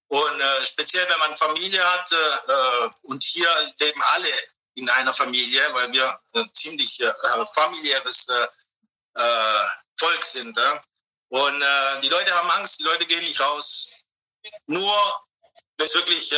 Und 0.08 0.40
äh, 0.40 0.66
speziell, 0.66 1.10
wenn 1.10 1.20
man 1.20 1.36
Familie 1.36 1.84
hat, 1.84 2.10
äh, 2.14 2.90
und 3.02 3.22
hier 3.22 3.50
leben 3.82 4.02
alle 4.04 4.30
in 4.76 4.90
einer 4.90 5.14
Familie, 5.14 5.62
weil 5.74 5.92
wir 5.92 6.18
ziemlich 6.54 7.02
äh, 7.02 7.14
familiäres 7.54 8.28
Volk 10.00 10.24
sind. 10.24 10.56
Und 11.30 11.62
äh, 11.62 12.00
die 12.02 12.10
Leute 12.10 12.32
haben 12.34 12.50
Angst, 12.52 12.80
die 12.80 12.84
Leute 12.84 13.06
gehen 13.06 13.24
nicht 13.24 13.42
raus. 13.42 13.92
Nur, 14.66 14.94
wenn 15.78 15.86
es 15.86 15.96
wirklich 15.96 16.32
äh, 16.32 16.38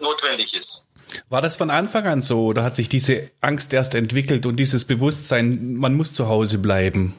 notwendig 0.00 0.54
ist. 0.54 0.86
War 1.28 1.42
das 1.42 1.56
von 1.56 1.70
Anfang 1.70 2.06
an 2.06 2.22
so 2.22 2.44
oder 2.46 2.62
hat 2.62 2.76
sich 2.76 2.88
diese 2.88 3.30
Angst 3.40 3.72
erst 3.72 3.94
entwickelt 3.94 4.46
und 4.46 4.56
dieses 4.56 4.86
Bewusstsein, 4.86 5.74
man 5.74 5.94
muss 5.94 6.12
zu 6.12 6.28
Hause 6.28 6.58
bleiben? 6.58 7.16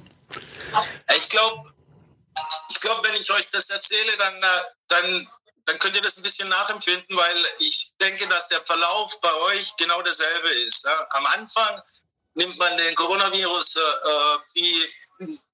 Ich 1.18 1.30
glaube, 1.30 1.74
ich 2.70 2.80
glaube, 2.80 3.08
wenn 3.08 3.20
ich 3.20 3.32
euch 3.32 3.50
das 3.50 3.70
erzähle, 3.70 4.16
dann, 4.18 4.36
äh, 4.38 4.48
dann, 4.88 5.30
dann 5.66 5.80
könnt 5.80 5.96
ihr 5.96 6.02
das 6.02 6.18
ein 6.18 6.24
bisschen 6.24 6.48
nachempfinden, 6.50 7.18
weil 7.18 7.46
ich 7.60 7.92
denke, 8.00 8.28
dass 8.28 8.48
der 8.48 8.62
Verlauf 8.62 9.20
bei 9.22 9.34
euch 9.34 9.76
genau 9.78 10.02
derselbe 10.02 10.50
ist. 10.68 10.88
Am 11.10 11.26
Anfang 11.26 11.82
nimmt 12.36 12.58
man 12.58 12.78
den 12.78 12.96
Coronavirus 12.96 13.76
äh, 13.76 13.80
äh 13.80 14.38
wie 14.54 14.90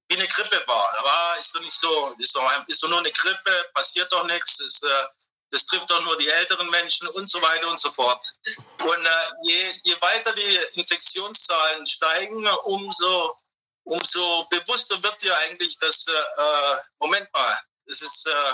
wie 0.07 0.15
eine 0.15 0.27
Grippe 0.27 0.63
war. 0.67 0.93
Da 0.97 1.03
war, 1.03 1.39
ist 1.39 1.55
doch 1.55 1.61
nicht 1.61 1.77
so, 1.77 2.15
ist 2.17 2.35
doch, 2.35 2.67
ist 2.67 2.83
doch 2.83 2.89
nur 2.89 2.99
eine 2.99 3.11
Grippe, 3.11 3.69
passiert 3.73 4.11
doch 4.11 4.25
nichts, 4.25 4.59
ist, 4.59 4.83
äh, 4.83 5.05
das 5.51 5.65
trifft 5.67 5.89
doch 5.89 6.01
nur 6.01 6.17
die 6.17 6.27
älteren 6.27 6.69
Menschen 6.69 7.07
und 7.09 7.29
so 7.29 7.41
weiter 7.41 7.69
und 7.69 7.79
so 7.79 7.91
fort. 7.91 8.33
Und 8.79 9.05
äh, 9.05 9.31
je, 9.43 9.73
je 9.83 10.01
weiter 10.01 10.33
die 10.33 10.59
Infektionszahlen 10.73 11.85
steigen, 11.85 12.47
umso, 12.65 13.37
umso 13.83 14.45
bewusster 14.49 15.01
wird 15.01 15.21
dir 15.21 15.37
eigentlich, 15.39 15.77
dass, 15.79 16.07
äh, 16.07 16.77
Moment 16.99 17.31
mal, 17.33 17.59
es 17.85 18.01
ist, 18.01 18.27
äh, 18.27 18.53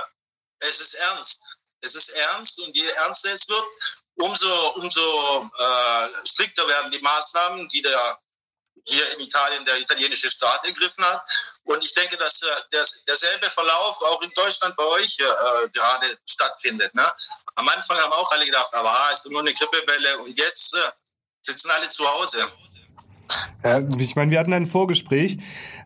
es 0.59 0.79
ist 0.79 0.93
ernst. 0.95 1.57
Es 1.83 1.95
ist 1.95 2.09
ernst 2.09 2.59
und 2.59 2.75
je 2.75 2.87
ernster 2.87 3.33
es 3.33 3.49
wird, 3.49 3.65
umso, 4.15 4.69
umso 4.75 5.49
äh, 5.57 6.09
strikter 6.27 6.67
werden 6.67 6.91
die 6.91 6.99
Maßnahmen, 6.99 7.67
die 7.69 7.81
der 7.81 8.21
hier 8.85 9.13
in 9.13 9.25
Italien 9.25 9.65
der 9.65 9.79
italienische 9.79 10.29
Staat 10.29 10.65
ergriffen 10.65 11.03
hat. 11.03 11.23
Und 11.63 11.83
ich 11.83 11.93
denke, 11.93 12.17
dass 12.17 12.41
äh, 12.41 12.45
das, 12.71 13.03
derselbe 13.05 13.49
Verlauf 13.49 14.01
auch 14.01 14.21
in 14.21 14.31
Deutschland 14.35 14.75
bei 14.75 14.83
euch 14.83 15.17
äh, 15.19 15.69
gerade 15.69 16.17
stattfindet. 16.27 16.93
Ne? 16.95 17.11
Am 17.55 17.67
Anfang 17.69 17.97
haben 17.97 18.13
auch 18.13 18.31
alle 18.31 18.45
gedacht, 18.45 18.73
aber 18.73 18.91
ah, 18.91 19.09
ist 19.11 19.29
nur 19.29 19.41
eine 19.41 19.53
Grippewelle 19.53 20.19
und 20.19 20.37
jetzt 20.37 20.75
äh, 20.75 20.91
sitzen 21.41 21.69
alle 21.71 21.89
zu 21.89 22.07
Hause. 22.07 22.47
Ja, 23.63 23.79
ich 23.79 24.15
meine, 24.15 24.31
wir 24.31 24.39
hatten 24.39 24.53
ein 24.53 24.65
Vorgespräch. 24.65 25.37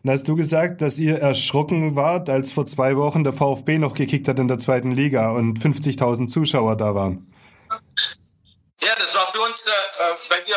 Da 0.02 0.12
hast 0.12 0.26
du 0.28 0.34
gesagt, 0.36 0.80
dass 0.80 0.98
ihr 0.98 1.18
erschrocken 1.18 1.94
wart, 1.94 2.28
als 2.28 2.50
vor 2.50 2.64
zwei 2.64 2.96
Wochen 2.96 3.24
der 3.24 3.32
VfB 3.32 3.78
noch 3.78 3.94
gekickt 3.94 4.28
hat 4.28 4.38
in 4.38 4.48
der 4.48 4.58
zweiten 4.58 4.90
Liga 4.90 5.30
und 5.30 5.58
50.000 5.58 6.28
Zuschauer 6.28 6.76
da 6.76 6.94
waren. 6.94 7.32
Ja, 8.82 8.92
das 8.98 9.14
war 9.14 9.26
für 9.28 9.40
uns, 9.40 9.66
äh, 9.66 9.70
äh 9.70 10.16
weil 10.28 10.46
wir 10.46 10.56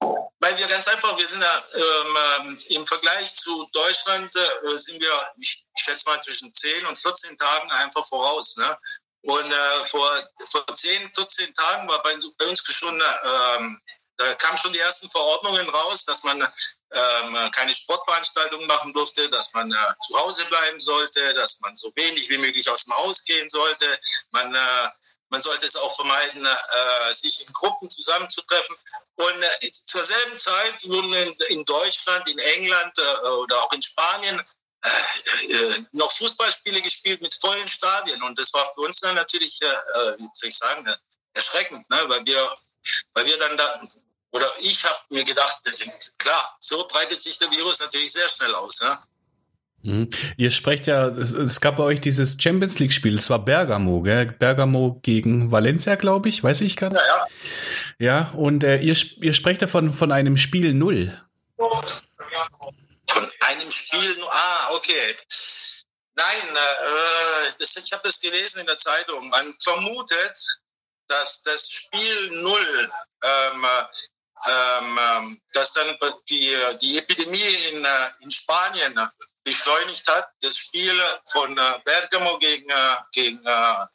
weil 0.00 0.56
wir 0.56 0.68
ganz 0.68 0.86
einfach, 0.88 1.16
wir 1.16 1.28
sind 1.28 1.42
ja 1.42 1.64
ähm, 1.74 2.18
ähm, 2.40 2.62
im 2.68 2.86
Vergleich 2.86 3.34
zu 3.34 3.68
Deutschland, 3.72 4.34
äh, 4.36 4.76
sind 4.76 5.00
wir, 5.00 5.32
ich, 5.38 5.64
schätze 5.76 6.08
mal, 6.08 6.20
zwischen 6.20 6.52
10 6.54 6.86
und 6.86 6.96
14 6.96 7.36
Tagen 7.38 7.70
einfach 7.72 8.06
voraus. 8.06 8.56
Ne? 8.56 8.78
Und 9.22 9.50
äh, 9.50 9.84
vor, 9.86 10.08
vor 10.46 10.64
10, 10.72 11.10
14 11.10 11.54
Tagen 11.54 11.88
war 11.88 12.02
bei, 12.02 12.16
bei 12.38 12.46
uns 12.46 12.62
schon, 12.72 12.94
ähm, 13.24 13.80
da 14.16 14.34
kamen 14.34 14.56
schon 14.56 14.72
die 14.72 14.78
ersten 14.78 15.10
Verordnungen 15.10 15.68
raus, 15.68 16.04
dass 16.04 16.24
man 16.24 16.40
ähm, 16.40 17.50
keine 17.52 17.74
Sportveranstaltungen 17.74 18.66
machen 18.66 18.92
durfte, 18.92 19.28
dass 19.30 19.52
man 19.54 19.70
äh, 19.70 19.76
zu 20.06 20.18
Hause 20.18 20.44
bleiben 20.46 20.80
sollte, 20.80 21.34
dass 21.34 21.60
man 21.60 21.74
so 21.76 21.92
wenig 21.94 22.28
wie 22.28 22.38
möglich 22.38 22.68
aus 22.70 22.84
dem 22.84 22.96
Haus 22.96 23.24
gehen 23.24 23.48
sollte. 23.48 24.00
Man, 24.30 24.54
äh, 24.54 24.88
man 25.28 25.40
sollte 25.40 25.66
es 25.66 25.76
auch 25.76 25.94
vermeiden, 25.94 26.46
äh, 26.46 27.14
sich 27.14 27.46
in 27.46 27.52
Gruppen 27.52 27.90
zusammenzutreffen. 27.90 28.76
Und 29.18 29.42
äh, 29.42 29.70
zur 29.72 30.04
selben 30.04 30.38
Zeit 30.38 30.88
wurden 30.88 31.12
in, 31.12 31.34
in 31.48 31.64
Deutschland, 31.64 32.28
in 32.28 32.38
England 32.38 32.96
äh, 32.98 33.26
oder 33.26 33.64
auch 33.64 33.72
in 33.72 33.82
Spanien 33.82 34.40
äh, 34.84 35.52
äh, 35.52 35.84
noch 35.90 36.12
Fußballspiele 36.12 36.80
gespielt 36.82 37.20
mit 37.20 37.34
vollen 37.34 37.68
Stadien. 37.68 38.22
Und 38.22 38.38
das 38.38 38.54
war 38.54 38.64
für 38.74 38.82
uns 38.82 39.00
dann 39.00 39.16
natürlich, 39.16 39.60
äh, 39.62 39.66
äh 39.66 40.18
wie 40.18 40.28
soll 40.32 40.48
ich 40.48 40.56
sagen, 40.56 40.86
erschreckend, 41.34 41.90
ne? 41.90 42.04
weil 42.06 42.24
wir, 42.26 42.56
weil 43.14 43.26
wir 43.26 43.38
dann 43.38 43.56
da, 43.56 43.82
oder 44.30 44.46
ich 44.60 44.84
habe 44.84 44.98
mir 45.08 45.24
gedacht, 45.24 45.62
ist 45.64 46.16
klar, 46.18 46.56
so 46.60 46.86
breitet 46.86 47.20
sich 47.20 47.38
der 47.38 47.50
Virus 47.50 47.80
natürlich 47.80 48.12
sehr 48.12 48.28
schnell 48.28 48.54
aus. 48.54 48.82
Ne? 48.82 48.98
Mhm. 49.82 50.08
Ihr 50.36 50.50
sprecht 50.50 50.88
ja, 50.88 51.06
es, 51.08 51.30
es, 51.32 51.60
gab 51.60 51.76
bei 51.76 51.84
euch 51.84 52.00
dieses 52.00 52.36
Champions 52.40 52.78
League-Spiel, 52.80 53.16
es 53.16 53.30
war 53.30 53.44
Bergamo, 53.44 54.02
gell? 54.02 54.26
Bergamo 54.26 54.98
gegen 55.02 55.52
Valencia, 55.52 55.94
glaube 55.94 56.28
ich, 56.28 56.42
weiß 56.42 56.62
ich 56.62 56.76
gar 56.76 56.90
nicht. 56.90 57.00
Ja, 57.00 57.06
ja. 57.06 57.26
Ja 57.98 58.30
und 58.32 58.64
äh, 58.64 58.78
ihr, 58.78 58.96
ihr 59.20 59.32
sprecht 59.32 59.62
davon 59.62 59.92
von 59.92 60.12
einem 60.12 60.36
Spiel 60.36 60.74
Null. 60.74 61.20
Von 61.56 63.30
einem 63.46 63.70
Spiel, 63.70 64.16
ah, 64.30 64.70
okay. 64.72 65.16
Nein, 66.14 66.56
äh, 66.56 67.52
das, 67.58 67.76
ich 67.76 67.92
habe 67.92 68.02
das 68.04 68.20
gelesen 68.20 68.60
in 68.60 68.66
der 68.66 68.78
Zeitung. 68.78 69.28
Man 69.28 69.54
vermutet, 69.60 70.60
dass 71.06 71.42
das 71.42 71.70
Spiel 71.70 72.30
Null 72.42 72.92
ähm, 73.22 73.66
ähm, 74.46 74.98
ähm, 75.00 75.42
dass 75.52 75.72
dann 75.72 75.96
die, 76.28 76.56
die 76.80 76.98
Epidemie 76.98 77.54
in, 77.72 77.84
äh, 77.84 78.10
in 78.20 78.30
Spanien 78.30 78.98
beschleunigt 79.42 80.06
hat. 80.06 80.28
Das 80.42 80.56
Spiel 80.56 80.94
von 81.30 81.56
äh, 81.56 81.80
Bergamo 81.84 82.38
gegen, 82.38 82.68
äh, 82.70 82.96
gegen 83.12 83.44
äh, 83.44 83.86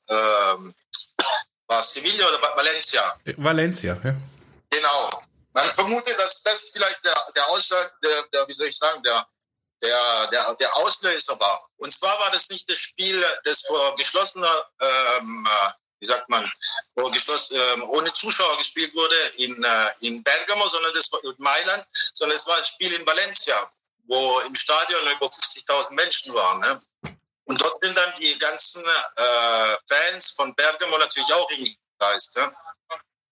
war 1.68 1.82
Sevilla 1.82 2.28
oder 2.28 2.42
Valencia? 2.56 3.20
Valencia, 3.38 4.00
ja. 4.04 4.16
Genau. 4.70 5.24
Man 5.54 5.66
vermutet, 5.70 6.18
dass 6.20 6.44
das 6.44 6.70
vielleicht 6.70 7.06
der, 7.06 7.16
der 7.36 7.50
Ausschlag, 7.50 7.96
der, 8.04 8.24
der, 8.34 8.48
wie 8.48 8.54
soll 8.54 8.68
ich 8.68 8.78
sagen, 8.78 9.04
der, 9.04 9.28
der, 9.82 10.28
der, 10.32 10.56
der 10.56 10.76
Auslöser 10.78 11.40
war. 11.40 11.68
Und 11.78 11.94
zwar 11.94 12.20
war 12.20 12.32
das 12.32 12.50
nicht 12.50 12.70
das 12.70 12.78
Spiel, 12.78 13.24
das 13.44 13.66
vor 13.68 13.96
geschlossener 13.96 14.66
ähm, 14.80 15.48
wie 16.04 16.08
sagt 16.08 16.28
man, 16.28 16.52
wo 16.96 17.10
geschlossen, 17.10 17.58
äh, 17.58 17.82
ohne 17.84 18.12
Zuschauer 18.12 18.58
gespielt 18.58 18.94
wurde 18.94 19.16
in, 19.38 19.64
äh, 19.64 19.92
in 20.02 20.22
Bergamo, 20.22 20.68
sondern 20.68 20.94
das 20.94 21.10
war 21.14 21.24
in 21.24 21.36
Mailand, 21.38 21.86
sondern 22.12 22.36
es 22.36 22.46
war 22.46 22.58
ein 22.58 22.64
Spiel 22.66 22.92
in 22.92 23.08
Valencia, 23.08 23.72
wo 24.08 24.38
im 24.42 24.54
Stadion 24.54 25.02
über 25.16 25.28
50.000 25.28 25.94
Menschen 25.94 26.34
waren. 26.34 26.60
Ne? 26.60 26.82
Und 27.46 27.62
dort 27.62 27.80
sind 27.82 27.98
dann 27.98 28.14
die 28.20 28.38
ganzen 28.40 28.84
äh, 28.86 29.78
Fans 29.88 30.32
von 30.32 30.56
Bergamo 30.56 30.98
natürlich 30.98 31.34
auch 31.34 31.50
hingereist, 31.50 32.38
ne? 32.38 32.56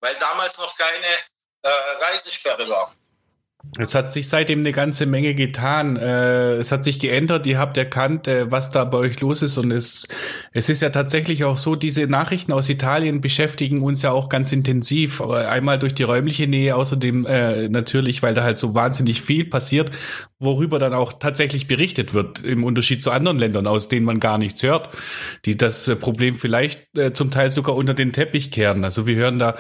weil 0.02 0.16
damals 0.16 0.58
noch 0.60 0.76
keine 0.78 1.08
äh, 1.64 1.70
Reisesperre 1.70 2.68
war. 2.68 2.96
Es 3.78 3.94
hat 3.96 4.12
sich 4.12 4.28
seitdem 4.28 4.60
eine 4.60 4.72
ganze 4.72 5.06
Menge 5.06 5.36
getan. 5.36 5.96
Äh, 5.96 6.56
es 6.56 6.72
hat 6.72 6.84
sich 6.84 7.00
geändert. 7.00 7.46
Ihr 7.46 7.60
habt 7.60 7.78
erkannt, 7.78 8.28
äh, 8.28 8.52
was 8.52 8.72
da 8.72 8.86
bei 8.86 8.98
euch 8.98 9.20
los 9.22 9.44
ist. 9.44 9.58
Und 9.58 9.72
es, 9.72 10.08
es 10.52 10.70
ist 10.70 10.82
ja 10.82 10.90
tatsächlich 10.90 11.44
auch 11.44 11.58
so, 11.58 11.76
diese 11.76 12.08
Nachrichten 12.08 12.54
aus 12.54 12.70
Italien 12.70 13.22
beschäftigen 13.22 13.82
uns 13.82 14.02
ja 14.02 14.12
auch 14.12 14.30
ganz 14.30 14.52
intensiv. 14.52 15.22
Einmal 15.22 15.78
durch 15.78 15.94
die 15.94 16.04
räumliche 16.04 16.48
Nähe, 16.48 16.76
außerdem 16.76 17.26
äh, 17.28 17.70
natürlich, 17.70 18.24
weil 18.24 18.34
da 18.34 18.44
halt 18.44 18.58
so 18.58 18.74
wahnsinnig 18.74 19.22
viel 19.22 19.46
passiert, 19.46 19.92
worüber 20.40 20.80
dann 20.80 20.94
auch 20.94 21.14
tatsächlich 21.14 21.68
berichtet 21.68 22.16
wird, 22.16 22.44
im 22.44 22.64
Unterschied 22.64 23.04
zu 23.04 23.12
anderen 23.12 23.38
Ländern, 23.38 23.68
aus 23.68 23.90
denen 23.90 24.06
man 24.06 24.20
gar 24.20 24.40
nichts 24.40 24.64
hört, 24.64 24.90
die 25.46 25.56
das 25.56 25.90
Problem 26.00 26.34
vielleicht 26.34 26.98
äh, 26.98 27.14
zum 27.14 27.30
Teil 27.30 27.52
sogar 27.52 27.76
unter 27.76 27.94
den 27.94 28.12
Teppich 28.12 28.50
kehren. 28.50 28.84
Also 28.84 29.06
wir 29.06 29.16
hören 29.16 29.38
da 29.38 29.56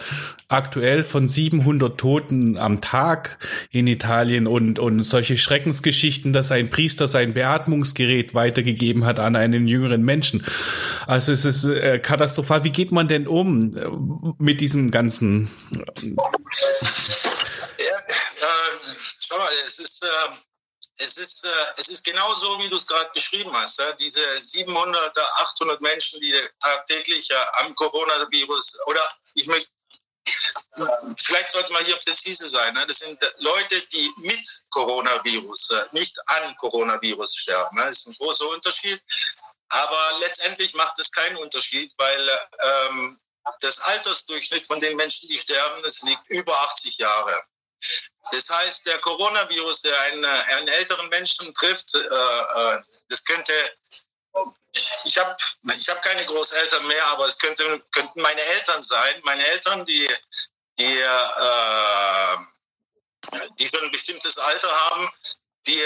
aktuell 0.47 1.03
von 1.03 1.27
700 1.27 1.97
Toten 1.97 2.57
am 2.57 2.81
Tag 2.81 3.37
in 3.69 3.90
Italien 3.91 4.47
und, 4.47 4.79
und 4.79 5.03
solche 5.03 5.37
Schreckensgeschichten, 5.37 6.33
dass 6.33 6.51
ein 6.51 6.69
Priester 6.69 7.07
sein 7.07 7.33
Beatmungsgerät 7.33 8.33
weitergegeben 8.33 9.05
hat 9.05 9.19
an 9.19 9.35
einen 9.35 9.67
jüngeren 9.67 10.01
Menschen. 10.03 10.45
Also 11.05 11.31
es 11.31 11.45
ist 11.45 11.65
äh, 11.65 11.99
katastrophal. 11.99 12.63
Wie 12.63 12.71
geht 12.71 12.91
man 12.91 13.07
denn 13.07 13.27
um 13.27 13.77
äh, 13.77 13.87
mit 14.39 14.61
diesem 14.61 14.91
ganzen? 14.91 15.51
Ja, 16.01 16.17
äh, 17.99 18.95
schau 19.19 19.37
mal, 19.37 19.49
es 19.65 19.79
ist, 19.79 20.03
äh, 20.03 20.07
es 21.03 21.17
ist, 21.17 21.45
äh, 21.45 21.49
es 21.77 21.89
ist 21.89 22.03
genau 22.03 22.33
so, 22.35 22.59
wie 22.59 22.69
du 22.69 22.75
es 22.75 22.87
gerade 22.87 23.09
beschrieben 23.13 23.51
hast. 23.53 23.79
Ja? 23.79 23.91
Diese 23.93 24.21
700, 24.39 25.17
800 25.17 25.81
Menschen, 25.81 26.19
die 26.21 26.33
tagtäglich 26.59 27.29
äh, 27.31 27.63
am 27.63 27.75
Coronavirus 27.75 28.79
oder 28.87 29.01
ich 29.33 29.47
möchte 29.47 29.69
Vielleicht 31.17 31.51
sollte 31.51 31.71
man 31.71 31.83
hier 31.83 31.97
präzise 31.97 32.47
sein. 32.47 32.73
Ne? 32.73 32.85
Das 32.87 32.99
sind 32.99 33.19
Leute, 33.39 33.81
die 33.87 34.11
mit 34.17 34.47
Coronavirus, 34.69 35.71
äh, 35.71 35.85
nicht 35.91 36.17
an 36.27 36.55
Coronavirus 36.57 37.35
sterben. 37.35 37.77
Ne? 37.77 37.85
Das 37.85 37.99
ist 37.99 38.07
ein 38.07 38.15
großer 38.17 38.49
Unterschied. 38.49 39.01
Aber 39.69 40.19
letztendlich 40.19 40.73
macht 40.73 40.99
es 40.99 41.11
keinen 41.11 41.37
Unterschied, 41.37 41.93
weil 41.97 42.29
ähm, 42.61 43.19
das 43.61 43.81
Altersdurchschnitt 43.81 44.65
von 44.65 44.79
den 44.79 44.95
Menschen, 44.95 45.29
die 45.29 45.37
sterben, 45.37 45.81
das 45.83 46.01
liegt 46.01 46.27
über 46.29 46.57
80 46.59 46.97
Jahre. 46.97 47.43
Das 48.31 48.49
heißt, 48.49 48.85
der 48.85 48.99
Coronavirus, 48.99 49.81
der 49.81 49.99
einen, 50.01 50.25
einen 50.25 50.67
älteren 50.67 51.09
Menschen 51.09 51.53
trifft, 51.53 51.95
äh, 51.95 51.99
äh, 51.99 52.81
das 53.09 53.25
könnte 53.25 53.53
ich 55.03 55.17
habe 55.17 55.35
ich 55.77 55.89
hab 55.89 56.01
keine 56.01 56.25
Großeltern 56.25 56.87
mehr, 56.87 57.05
aber 57.07 57.25
es 57.25 57.37
könnte, 57.37 57.81
könnten 57.91 58.21
meine 58.21 58.41
Eltern 58.41 58.81
sein. 58.81 59.21
Meine 59.23 59.45
Eltern, 59.47 59.85
die, 59.85 60.09
die, 60.79 60.99
äh, 60.99 62.37
die 63.59 63.67
schon 63.67 63.83
ein 63.83 63.91
bestimmtes 63.91 64.37
Alter 64.37 64.71
haben, 64.71 65.11
die, 65.67 65.81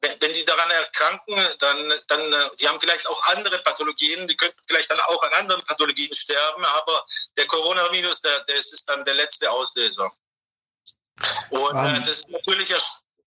wenn 0.00 0.32
die 0.32 0.44
daran 0.44 0.70
erkranken, 0.70 1.36
dann, 1.58 2.00
dann, 2.08 2.50
die 2.58 2.68
haben 2.68 2.80
vielleicht 2.80 3.06
auch 3.06 3.22
andere 3.28 3.58
Pathologien, 3.60 4.26
die 4.26 4.36
könnten 4.36 4.58
vielleicht 4.66 4.90
dann 4.90 5.00
auch 5.00 5.22
an 5.22 5.32
anderen 5.34 5.62
Pathologien 5.62 6.12
sterben, 6.12 6.64
aber 6.64 7.06
der 7.36 7.46
Coronavirus, 7.46 8.22
der, 8.22 8.40
das 8.40 8.72
ist 8.72 8.88
dann 8.88 9.04
der 9.04 9.14
letzte 9.14 9.50
Auslöser. 9.50 10.10
Und 11.50 11.76
äh, 11.76 12.00
das 12.00 12.08
ist 12.08 12.30
natürlich 12.30 12.74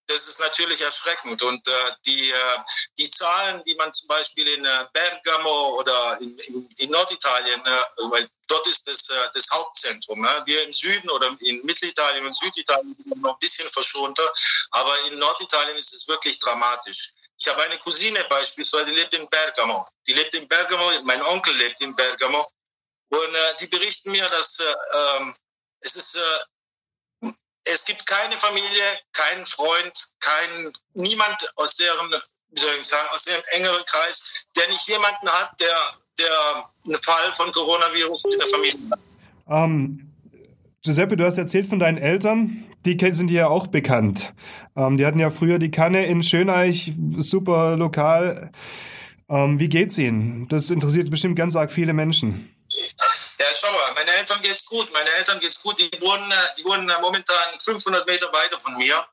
das 0.07 0.27
ist 0.27 0.39
natürlich 0.39 0.81
erschreckend. 0.81 1.41
Und 1.43 1.67
äh, 1.67 1.71
die, 2.05 2.31
äh, 2.31 2.57
die 2.97 3.09
Zahlen, 3.09 3.63
die 3.65 3.75
man 3.75 3.93
zum 3.93 4.07
Beispiel 4.07 4.47
in 4.47 4.65
äh, 4.65 4.85
Bergamo 4.93 5.77
oder 5.79 6.17
in, 6.21 6.37
in, 6.39 6.69
in 6.77 6.89
Norditalien, 6.89 7.65
äh, 7.65 7.83
weil 8.09 8.29
dort 8.47 8.65
ist 8.67 8.87
das, 8.87 9.09
äh, 9.09 9.29
das 9.33 9.49
Hauptzentrum. 9.51 10.21
Ne? 10.21 10.43
Wir 10.45 10.63
im 10.63 10.73
Süden 10.73 11.09
oder 11.09 11.35
in 11.41 11.63
Mittelitalien 11.65 12.25
und 12.25 12.35
Süditalien 12.35 12.93
sind 12.93 13.07
noch 13.07 13.33
ein 13.33 13.39
bisschen 13.39 13.69
verschonter, 13.71 14.27
aber 14.71 14.93
in 15.07 15.19
Norditalien 15.19 15.77
ist 15.77 15.93
es 15.93 16.07
wirklich 16.07 16.39
dramatisch. 16.39 17.13
Ich 17.39 17.47
habe 17.47 17.61
eine 17.63 17.77
Cousine 17.79 18.23
beispielsweise, 18.29 18.85
die 18.85 18.95
lebt 18.95 19.13
in 19.13 19.29
Bergamo. 19.29 19.87
Die 20.07 20.13
lebt 20.13 20.33
in 20.33 20.47
Bergamo, 20.47 20.89
mein 21.03 21.21
Onkel 21.21 21.55
lebt 21.55 21.79
in 21.81 21.95
Bergamo. 21.95 22.49
Und 23.09 23.35
äh, 23.35 23.55
die 23.59 23.67
berichten 23.67 24.11
mir, 24.11 24.27
dass 24.29 24.59
äh, 24.59 24.73
ähm, 24.93 25.35
es 25.81 25.95
ist 25.95 26.19
es 27.73 27.85
gibt 27.85 28.05
keine 28.05 28.39
Familie, 28.39 28.83
keinen 29.13 29.45
Freund, 29.45 29.93
kein, 30.19 30.73
niemand 30.93 31.37
aus 31.55 31.75
deren, 31.75 32.11
wie 32.51 32.59
soll 32.59 32.71
ich 32.79 32.87
sagen, 32.87 33.07
aus 33.13 33.23
deren 33.23 33.43
engeren 33.51 33.83
Kreis, 33.85 34.25
der 34.55 34.67
nicht 34.69 34.87
jemanden 34.87 35.29
hat, 35.29 35.51
der, 35.59 35.77
der 36.19 36.69
einen 36.85 37.03
Fall 37.03 37.33
von 37.35 37.51
Coronavirus 37.51 38.25
in 38.25 38.39
der 38.39 38.49
Familie 38.49 38.79
hat. 38.91 38.99
Ähm, 39.49 40.13
Giuseppe, 40.83 41.17
du 41.17 41.25
hast 41.25 41.37
erzählt 41.37 41.67
von 41.67 41.79
deinen 41.79 41.97
Eltern. 41.97 42.63
Die 42.85 42.97
sind 43.11 43.29
dir 43.29 43.41
ja 43.41 43.47
auch 43.47 43.67
bekannt. 43.67 44.33
Ähm, 44.75 44.97
die 44.97 45.05
hatten 45.05 45.19
ja 45.19 45.29
früher 45.29 45.59
die 45.59 45.71
Kanne 45.71 46.05
in 46.05 46.23
Schöneich, 46.23 46.93
super 47.17 47.75
lokal. 47.75 48.51
Ähm, 49.29 49.59
wie 49.59 49.67
geht's 49.67 49.97
ihnen? 49.97 50.47
Das 50.47 50.71
interessiert 50.71 51.09
bestimmt 51.09 51.35
ganz 51.35 51.55
arg 51.57 51.71
viele 51.71 51.93
Menschen. 51.93 52.55
Ja, 53.39 53.45
schau 53.53 53.71
mal, 53.71 53.93
meine 53.93 54.11
Eltern 54.13 54.41
geht's 54.41 54.65
gut. 54.67 54.91
Meine 54.91 55.09
Eltern 55.11 55.39
geht's 55.39 55.61
gut. 55.61 55.77
Die 55.79 55.85
äh, 55.85 56.53
die 56.57 56.65
wohnen 56.65 56.89
äh, 56.89 56.99
momentan 56.99 57.59
500 57.59 58.05
Meter 58.07 58.31
weiter 58.33 58.59
von 58.59 58.75
mir. 58.77 59.07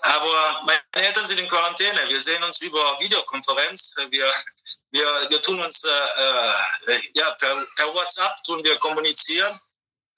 Aber 0.00 0.62
meine 0.64 0.80
Eltern 0.92 1.26
sind 1.26 1.38
in 1.38 1.48
Quarantäne. 1.48 2.08
Wir 2.08 2.20
sehen 2.20 2.42
uns 2.44 2.60
über 2.60 3.00
Videokonferenz. 3.00 3.96
Wir, 4.10 4.32
wir, 4.90 5.30
wir 5.30 5.42
tun 5.42 5.60
uns 5.60 5.84
äh, 5.84 6.92
äh, 6.92 7.00
ja, 7.14 7.30
per, 7.32 7.66
per 7.76 7.94
WhatsApp 7.94 8.42
tun 8.44 8.62
wir 8.62 8.78
kommunizieren. 8.78 9.60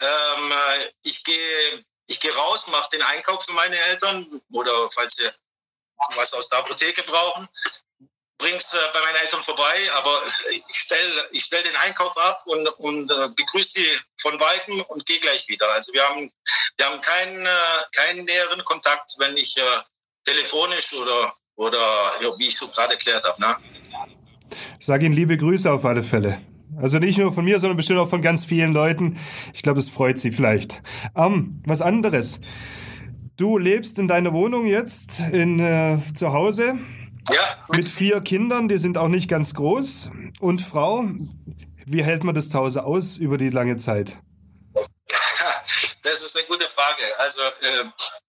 Ähm, 0.00 0.53
ich 1.03 1.25
gehe 1.25 1.85
ich 2.11 2.21
gehe 2.21 2.35
raus, 2.35 2.69
mache 2.69 2.88
den 2.91 3.03
Einkauf 3.03 3.45
für 3.45 3.53
meine 3.53 3.79
Eltern 3.79 4.41
oder 4.53 4.91
falls 4.91 5.17
sie 5.17 5.31
was 6.15 6.33
aus 6.33 6.49
der 6.49 6.61
Apotheke 6.61 7.03
brauchen 7.03 7.49
bring's 8.38 8.73
äh, 8.73 8.76
bei 8.95 9.00
meinen 9.00 9.16
Eltern 9.16 9.42
vorbei, 9.42 9.76
aber 9.97 10.23
ich 10.71 10.76
stelle 10.76 11.28
ich 11.33 11.45
stell 11.45 11.62
den 11.62 11.76
Einkauf 11.76 12.16
ab 12.16 12.42
und, 12.47 12.66
und 12.78 13.11
äh, 13.11 13.28
begrüße 13.35 13.80
sie 13.80 13.87
von 14.21 14.38
Weitem 14.40 14.80
und 14.83 15.04
gehe 15.07 15.18
gleich 15.18 15.49
wieder. 15.49 15.71
Also 15.73 15.92
wir 15.92 16.02
haben, 16.04 16.30
wir 16.76 16.87
haben 16.87 17.00
keinen, 17.00 17.45
äh, 17.45 17.49
keinen 17.95 18.25
näheren 18.25 18.64
Kontakt, 18.64 19.16
wenn 19.18 19.37
ich 19.37 19.57
äh, 19.59 19.61
telefonisch 20.25 20.95
oder, 20.95 21.35
oder 21.57 22.12
ja, 22.23 22.38
wie 22.38 22.47
ich 22.47 22.57
so 22.57 22.68
gerade 22.68 22.95
erklärt 22.95 23.25
habe. 23.25 23.40
Ne? 23.40 23.57
Ich 24.78 24.87
sage 24.87 25.07
Ihnen 25.07 25.14
liebe 25.14 25.37
Grüße 25.37 25.71
auf 25.71 25.85
alle 25.85 26.02
Fälle. 26.02 26.40
Also 26.80 26.99
nicht 26.99 27.18
nur 27.18 27.33
von 27.33 27.45
mir, 27.45 27.59
sondern 27.59 27.76
bestimmt 27.76 27.99
auch 27.99 28.09
von 28.09 28.23
ganz 28.23 28.45
vielen 28.45 28.73
Leuten. 28.73 29.18
Ich 29.52 29.62
glaube, 29.62 29.80
es 29.80 29.90
freut 29.90 30.21
Sie 30.21 30.30
vielleicht. 30.30 30.80
Ähm, 31.16 31.61
was 31.66 31.83
anderes. 31.83 32.40
Du 33.37 33.59
lebst 33.59 33.99
in 33.99 34.07
deiner 34.07 34.33
Wohnung 34.33 34.66
jetzt 34.66 35.21
in, 35.21 35.59
äh, 35.59 35.99
zu 36.14 36.33
Hause 36.33 36.78
ja. 37.30 37.64
Mit 37.68 37.88
vier 37.88 38.20
Kindern, 38.20 38.68
die 38.68 38.78
sind 38.78 38.99
auch 38.99 39.08
nicht 39.08 39.28
ganz 39.28 39.54
groß. 39.54 40.11
Und 40.40 40.62
Frau, 40.62 41.04
wie 41.87 42.04
hält 42.04 42.25
man 42.25 42.35
das 42.35 42.50
zu 42.50 42.58
Hause 42.58 42.85
aus 42.85 43.16
über 43.16 43.38
die 43.38 43.50
lange 43.50 43.76
Zeit? 43.76 44.16
Das 46.02 46.23
ist 46.23 46.37
eine 46.37 46.47
gute 46.47 46.68
Frage. 46.70 47.02
Also 47.18 47.40
äh, 47.42 47.85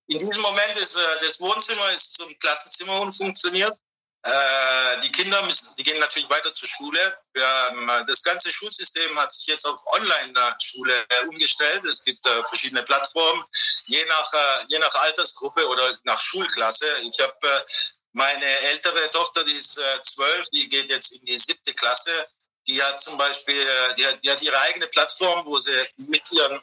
in 0.08 0.20
diesem 0.20 0.42
Moment 0.42 0.78
ist 0.80 0.98
äh, 0.98 1.00
das 1.22 1.40
Wohnzimmer 1.40 1.92
ist 1.94 2.14
zum 2.14 2.28
Klassenzimmer 2.40 3.00
und 3.00 3.16
funktioniert. 3.16 3.78
Äh, 4.22 5.00
die 5.02 5.12
Kinder 5.12 5.42
müssen, 5.44 5.76
die 5.78 5.84
gehen 5.84 6.00
natürlich 6.00 6.30
weiter 6.30 6.52
zur 6.52 6.68
Schule. 6.68 7.00
Wir, 7.34 8.04
das 8.06 8.24
ganze 8.24 8.52
Schulsystem 8.52 9.18
hat 9.18 9.32
sich 9.32 9.48
jetzt 9.48 9.66
auf 9.66 9.80
Online-Schule 9.94 11.06
umgestellt. 11.28 11.86
Es 11.86 12.04
gibt 12.04 12.26
äh, 12.28 12.44
verschiedene 12.44 12.84
Plattformen, 12.84 13.44
je 13.86 14.04
nach, 14.06 14.34
äh, 14.34 14.66
je 14.68 14.80
nach 14.80 14.94
Altersgruppe 14.96 15.66
oder 15.68 15.98
nach 16.04 16.20
Schulklasse. 16.20 16.86
Ich 17.10 17.20
habe 17.22 17.34
äh, 17.44 17.62
meine 18.14 18.46
ältere 18.46 19.10
Tochter, 19.12 19.44
die 19.44 19.54
ist 19.54 19.78
äh, 19.78 20.02
zwölf, 20.02 20.50
die 20.50 20.70
geht 20.70 20.90
jetzt 20.90 21.12
in 21.14 21.26
die 21.26 21.38
siebte 21.38 21.74
Klasse. 21.74 22.28
Die 22.68 22.82
hat 22.84 23.00
zum 23.00 23.18
Beispiel, 23.18 23.62
äh, 23.62 23.96
die 23.96 24.06
hat, 24.06 24.24
die 24.24 24.32
hat 24.32 24.42
ihre 24.42 24.60
eigene 24.62 24.88
Plattform, 24.88 25.46
wo 25.46 25.58
sie 25.58 25.88
mit 25.98 26.32
ihren 26.32 26.62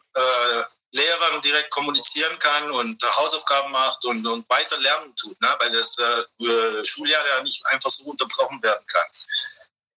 Lehrern 0.92 1.42
direkt 1.42 1.70
kommunizieren 1.70 2.38
kann 2.38 2.70
und 2.70 3.02
Hausaufgaben 3.02 3.70
macht 3.70 4.04
und, 4.04 4.26
und 4.26 4.48
weiter 4.48 4.78
lernen 4.78 5.14
tut, 5.16 5.40
ne? 5.40 5.54
weil 5.58 5.70
das 5.72 5.98
äh, 5.98 6.84
Schuljahr 6.84 7.26
ja 7.26 7.42
nicht 7.42 7.64
einfach 7.66 7.90
so 7.90 8.10
unterbrochen 8.10 8.62
werden 8.62 8.86
kann. 8.86 9.08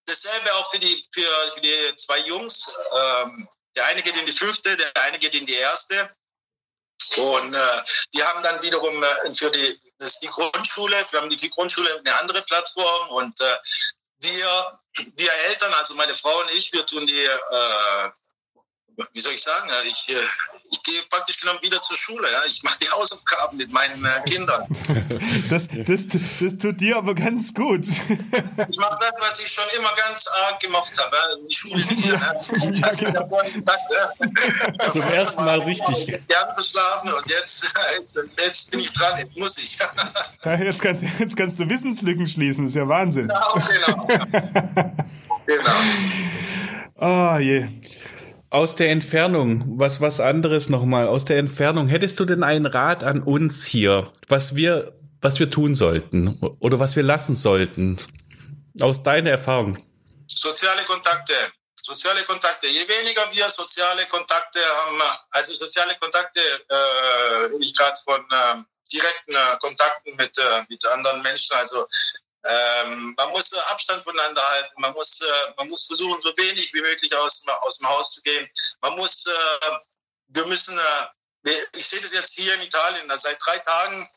Dasselbe 0.04 0.54
auch 0.56 0.70
für 0.70 0.78
die, 0.78 1.06
für, 1.12 1.52
für 1.54 1.60
die 1.60 1.96
zwei 1.96 2.18
Jungs. 2.20 2.72
Ähm, 2.92 3.48
der 3.76 3.86
eine 3.86 4.02
geht 4.02 4.16
in 4.16 4.26
die 4.26 4.32
fünfte, 4.32 4.76
der 4.76 4.96
eine 5.02 5.18
geht 5.18 5.34
in 5.34 5.46
die 5.46 5.54
erste. 5.54 6.14
Und 7.16 7.54
äh, 7.54 7.82
die 8.12 8.22
haben 8.22 8.42
dann 8.42 8.62
wiederum 8.62 9.02
äh, 9.02 9.34
für 9.34 9.50
die, 9.50 9.80
das 10.00 10.14
ist 10.14 10.22
die 10.22 10.28
Grundschule, 10.28 10.96
wir 11.10 11.20
haben 11.20 11.28
die, 11.28 11.50
Grundschule 11.50 11.98
eine 11.98 12.18
andere 12.18 12.42
Plattform 12.42 13.10
und 13.10 13.38
äh, 13.40 13.56
wir, 14.22 14.78
wir 15.16 15.32
Eltern, 15.48 15.72
also 15.74 15.94
meine 15.94 16.16
Frau 16.16 16.40
und 16.40 16.50
ich, 16.52 16.72
wir 16.72 16.84
tun 16.86 17.06
die 17.06 17.24
äh, 17.24 18.10
wie 19.12 19.20
soll 19.20 19.32
ich 19.32 19.42
sagen, 19.42 19.68
ich, 19.86 20.08
äh, 20.10 20.18
ich 20.70 20.82
gehe 20.82 21.02
praktisch 21.10 21.40
genommen 21.40 21.60
wieder 21.62 21.80
zur 21.82 21.96
Schule. 21.96 22.30
Ja? 22.30 22.40
Ich 22.46 22.62
mache 22.62 22.78
die 22.80 22.90
Hausaufgaben 22.90 23.56
mit 23.56 23.72
meinen 23.72 24.04
äh, 24.04 24.22
Kindern. 24.28 24.66
Das, 25.48 25.68
das, 25.68 26.06
das 26.08 26.58
tut 26.58 26.80
dir 26.80 26.96
aber 26.96 27.14
ganz 27.14 27.52
gut. 27.52 27.86
Ich 27.86 28.78
mache 28.78 28.98
das, 29.00 29.20
was 29.20 29.40
ich 29.42 29.50
schon 29.50 29.64
immer 29.76 29.92
ganz 29.96 30.28
arg 30.46 30.60
gemacht 30.60 30.92
habe. 30.98 31.16
Ja? 31.16 31.36
Die 31.48 31.54
Schule 31.54 31.76
mit 31.76 32.04
dir. 32.04 32.14
Ja? 32.20 32.34
Das 32.34 32.64
ja, 32.64 33.10
genau. 33.10 33.28
gesagt, 33.42 34.80
ja? 34.80 34.90
Zum 34.90 35.02
ersten 35.02 35.44
Mal 35.44 35.60
richtig. 35.60 36.06
Gern 36.06 36.54
verschlafen 36.54 37.12
und 37.12 37.26
jetzt, 37.30 37.72
jetzt 38.36 38.70
bin 38.70 38.80
ich 38.80 38.92
dran, 38.92 39.18
jetzt 39.18 39.36
muss 39.36 39.58
ich. 39.58 39.78
Ja, 40.44 40.54
jetzt, 40.54 40.82
kannst, 40.82 41.04
jetzt 41.18 41.36
kannst 41.36 41.58
du 41.58 41.68
Wissenslücken 41.68 42.26
schließen, 42.26 42.64
das 42.64 42.72
ist 42.72 42.76
ja 42.76 42.88
Wahnsinn. 42.88 43.28
Genau, 43.28 43.54
genau. 43.54 44.06
genau. 45.46 45.76
Oh 47.02 47.38
je. 47.38 47.66
Aus 48.52 48.74
der 48.74 48.90
Entfernung, 48.90 49.78
was, 49.78 50.00
was 50.00 50.18
anderes 50.18 50.68
nochmal, 50.68 51.06
aus 51.06 51.24
der 51.24 51.38
Entfernung, 51.38 51.86
hättest 51.86 52.18
du 52.18 52.24
denn 52.24 52.42
einen 52.42 52.66
Rat 52.66 53.04
an 53.04 53.22
uns 53.22 53.64
hier, 53.64 54.12
was 54.26 54.56
wir, 54.56 54.98
was 55.20 55.38
wir 55.38 55.48
tun 55.48 55.76
sollten 55.76 56.40
oder 56.58 56.80
was 56.80 56.96
wir 56.96 57.04
lassen 57.04 57.36
sollten? 57.36 57.98
Aus 58.80 59.04
deiner 59.04 59.30
Erfahrung. 59.30 59.78
Soziale 60.26 60.82
Kontakte. 60.82 61.34
Soziale 61.80 62.22
Kontakte. 62.24 62.66
Je 62.66 62.86
weniger 62.88 63.22
wir 63.32 63.48
soziale 63.50 64.06
Kontakte 64.06 64.58
haben, 64.60 65.00
also 65.30 65.54
soziale 65.54 65.94
Kontakte, 66.00 66.40
äh, 66.40 67.56
ich 67.60 67.76
gerade 67.76 67.98
von 68.04 68.20
äh, 68.20 68.64
direkten 68.92 69.34
äh, 69.34 69.56
Kontakten 69.60 70.16
mit, 70.16 70.36
äh, 70.38 70.62
mit 70.68 70.84
anderen 70.88 71.22
Menschen, 71.22 71.56
also 71.56 71.86
ähm, 72.44 73.14
man 73.16 73.30
muss 73.30 73.52
äh, 73.52 73.60
Abstand 73.68 74.02
voneinander 74.02 74.46
halten. 74.48 74.74
Man 74.80 74.92
muss, 74.92 75.20
äh, 75.20 75.52
man 75.56 75.68
muss 75.68 75.86
versuchen, 75.86 76.20
so 76.22 76.34
wenig 76.36 76.72
wie 76.72 76.80
möglich 76.80 77.14
aus, 77.16 77.46
aus 77.62 77.78
dem 77.78 77.88
Haus 77.88 78.12
zu 78.12 78.22
gehen. 78.22 78.48
Man 78.80 78.94
muss, 78.96 79.26
äh, 79.26 79.70
wir 80.28 80.46
müssen, 80.46 80.78
äh, 80.78 81.52
ich 81.74 81.86
sehe 81.86 82.00
das 82.00 82.12
jetzt 82.12 82.34
hier 82.34 82.54
in 82.54 82.62
Italien, 82.62 83.10
seit 83.16 83.38
drei 83.44 83.58
Tagen, 83.58 84.08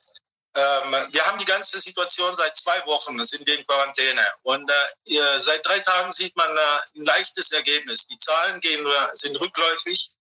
ähm, 0.55 0.91
wir 1.11 1.25
haben 1.25 1.39
die 1.39 1.45
ganze 1.45 1.79
Situation 1.79 2.35
seit 2.35 2.55
zwei 2.55 2.85
Wochen, 2.85 3.23
sind 3.25 3.45
wir 3.47 3.57
in 3.57 3.65
Quarantäne. 3.65 4.25
Und 4.43 4.71
äh, 5.07 5.39
seit 5.39 5.65
drei 5.65 5.79
Tagen 5.79 6.11
sieht 6.11 6.35
man 6.35 6.55
äh, 6.55 6.79
ein 6.95 7.05
leichtes 7.05 7.51
Ergebnis. 7.51 8.07
Die 8.07 8.19
Zahlen 8.19 8.59
gehen, 8.59 8.87
sind 9.13 9.35
rückläufig. 9.39 10.11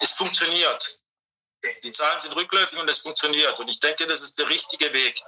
Es 0.00 0.12
funktioniert. 0.12 1.00
Die 1.82 1.92
Zahlen 1.92 2.20
sind 2.20 2.36
rückläufig 2.36 2.78
und 2.78 2.88
es 2.88 3.00
funktioniert. 3.00 3.58
Und 3.58 3.68
ich 3.68 3.80
denke, 3.80 4.06
das 4.06 4.22
ist 4.22 4.38
der 4.38 4.48
richtige 4.48 4.92
Weg. 4.92 5.20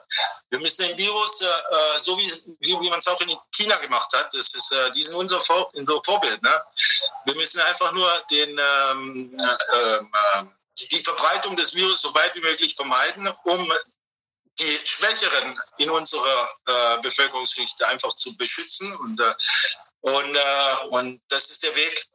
Wir 0.50 0.60
müssen 0.60 0.86
den 0.86 0.96
Virus, 0.96 1.42
äh, 1.42 1.98
so 1.98 2.16
wie, 2.18 2.30
wie, 2.60 2.80
wie 2.80 2.90
man 2.90 3.00
es 3.00 3.08
auch 3.08 3.20
in 3.20 3.36
China 3.50 3.76
gemacht 3.76 4.12
hat, 4.14 4.32
das 4.32 4.54
ist, 4.54 4.72
äh, 4.72 4.92
die 4.92 5.02
sind 5.02 5.16
unser, 5.16 5.40
Vor 5.40 5.70
unser 5.74 6.00
Vorbild. 6.04 6.40
Ne? 6.42 6.64
Wir 7.24 7.34
müssen 7.34 7.60
einfach 7.62 7.90
nur 7.92 8.08
den, 8.30 8.58
ähm, 8.58 9.36
äh, 9.38 9.96
äh, 9.96 10.44
die 10.90 11.02
Verbreitung 11.02 11.56
des 11.56 11.74
Virus 11.74 12.00
so 12.00 12.14
weit 12.14 12.34
wie 12.36 12.40
möglich 12.40 12.76
vermeiden, 12.76 13.28
um 13.44 13.72
die 14.58 14.80
Schwächeren 14.84 15.58
in 15.78 15.90
unserer 15.90 16.48
äh, 16.66 16.98
Bevölkerungsschicht 17.02 17.82
einfach 17.84 18.10
zu 18.10 18.36
beschützen. 18.36 18.94
Und, 18.96 19.20
äh, 19.20 19.34
und, 20.00 20.34
äh, 20.34 20.74
und 20.90 21.22
das 21.28 21.50
ist 21.50 21.62
der 21.62 21.74
Weg. 21.74 22.06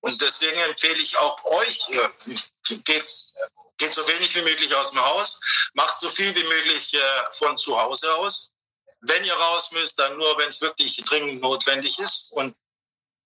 Und 0.00 0.20
deswegen 0.20 0.58
empfehle 0.60 1.02
ich 1.02 1.18
auch 1.18 1.44
euch, 1.44 1.88
äh, 1.90 2.78
geht 2.84 3.30
geht 3.80 3.94
so 3.94 4.06
wenig 4.06 4.36
wie 4.36 4.42
möglich 4.42 4.74
aus 4.76 4.92
dem 4.92 5.00
Haus, 5.00 5.40
macht 5.74 5.98
so 5.98 6.08
viel 6.10 6.32
wie 6.36 6.44
möglich 6.44 6.94
äh, 6.94 6.98
von 7.32 7.56
zu 7.56 7.80
Hause 7.80 8.14
aus. 8.18 8.52
Wenn 9.00 9.24
ihr 9.24 9.32
raus 9.32 9.72
müsst, 9.72 9.98
dann 9.98 10.16
nur, 10.18 10.38
wenn 10.38 10.48
es 10.48 10.60
wirklich 10.60 10.96
dringend 10.98 11.40
notwendig 11.40 11.98
ist. 11.98 12.30
Und, 12.32 12.54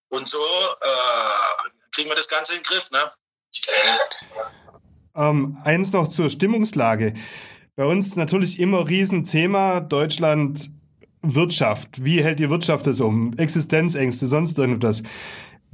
und 0.08 0.28
so 0.28 0.38
äh, 0.38 1.70
kriegen 1.90 2.08
wir 2.08 2.14
das 2.14 2.28
Ganze 2.28 2.54
in 2.54 2.60
den 2.60 2.64
Griff. 2.64 2.90
Ne? 2.92 3.12
Ähm, 5.16 5.58
eins 5.64 5.92
noch 5.92 6.08
zur 6.08 6.30
Stimmungslage. 6.30 7.14
Bei 7.74 7.84
uns 7.84 8.14
natürlich 8.14 8.60
immer 8.60 8.88
Riesenthema 8.88 9.80
Deutschland 9.80 10.70
Wirtschaft. 11.22 12.04
Wie 12.04 12.22
hält 12.22 12.38
die 12.38 12.50
Wirtschaft 12.50 12.86
das 12.86 13.00
um? 13.00 13.36
Existenzängste, 13.36 14.26
sonst 14.26 14.58
irgendwas. 14.58 15.02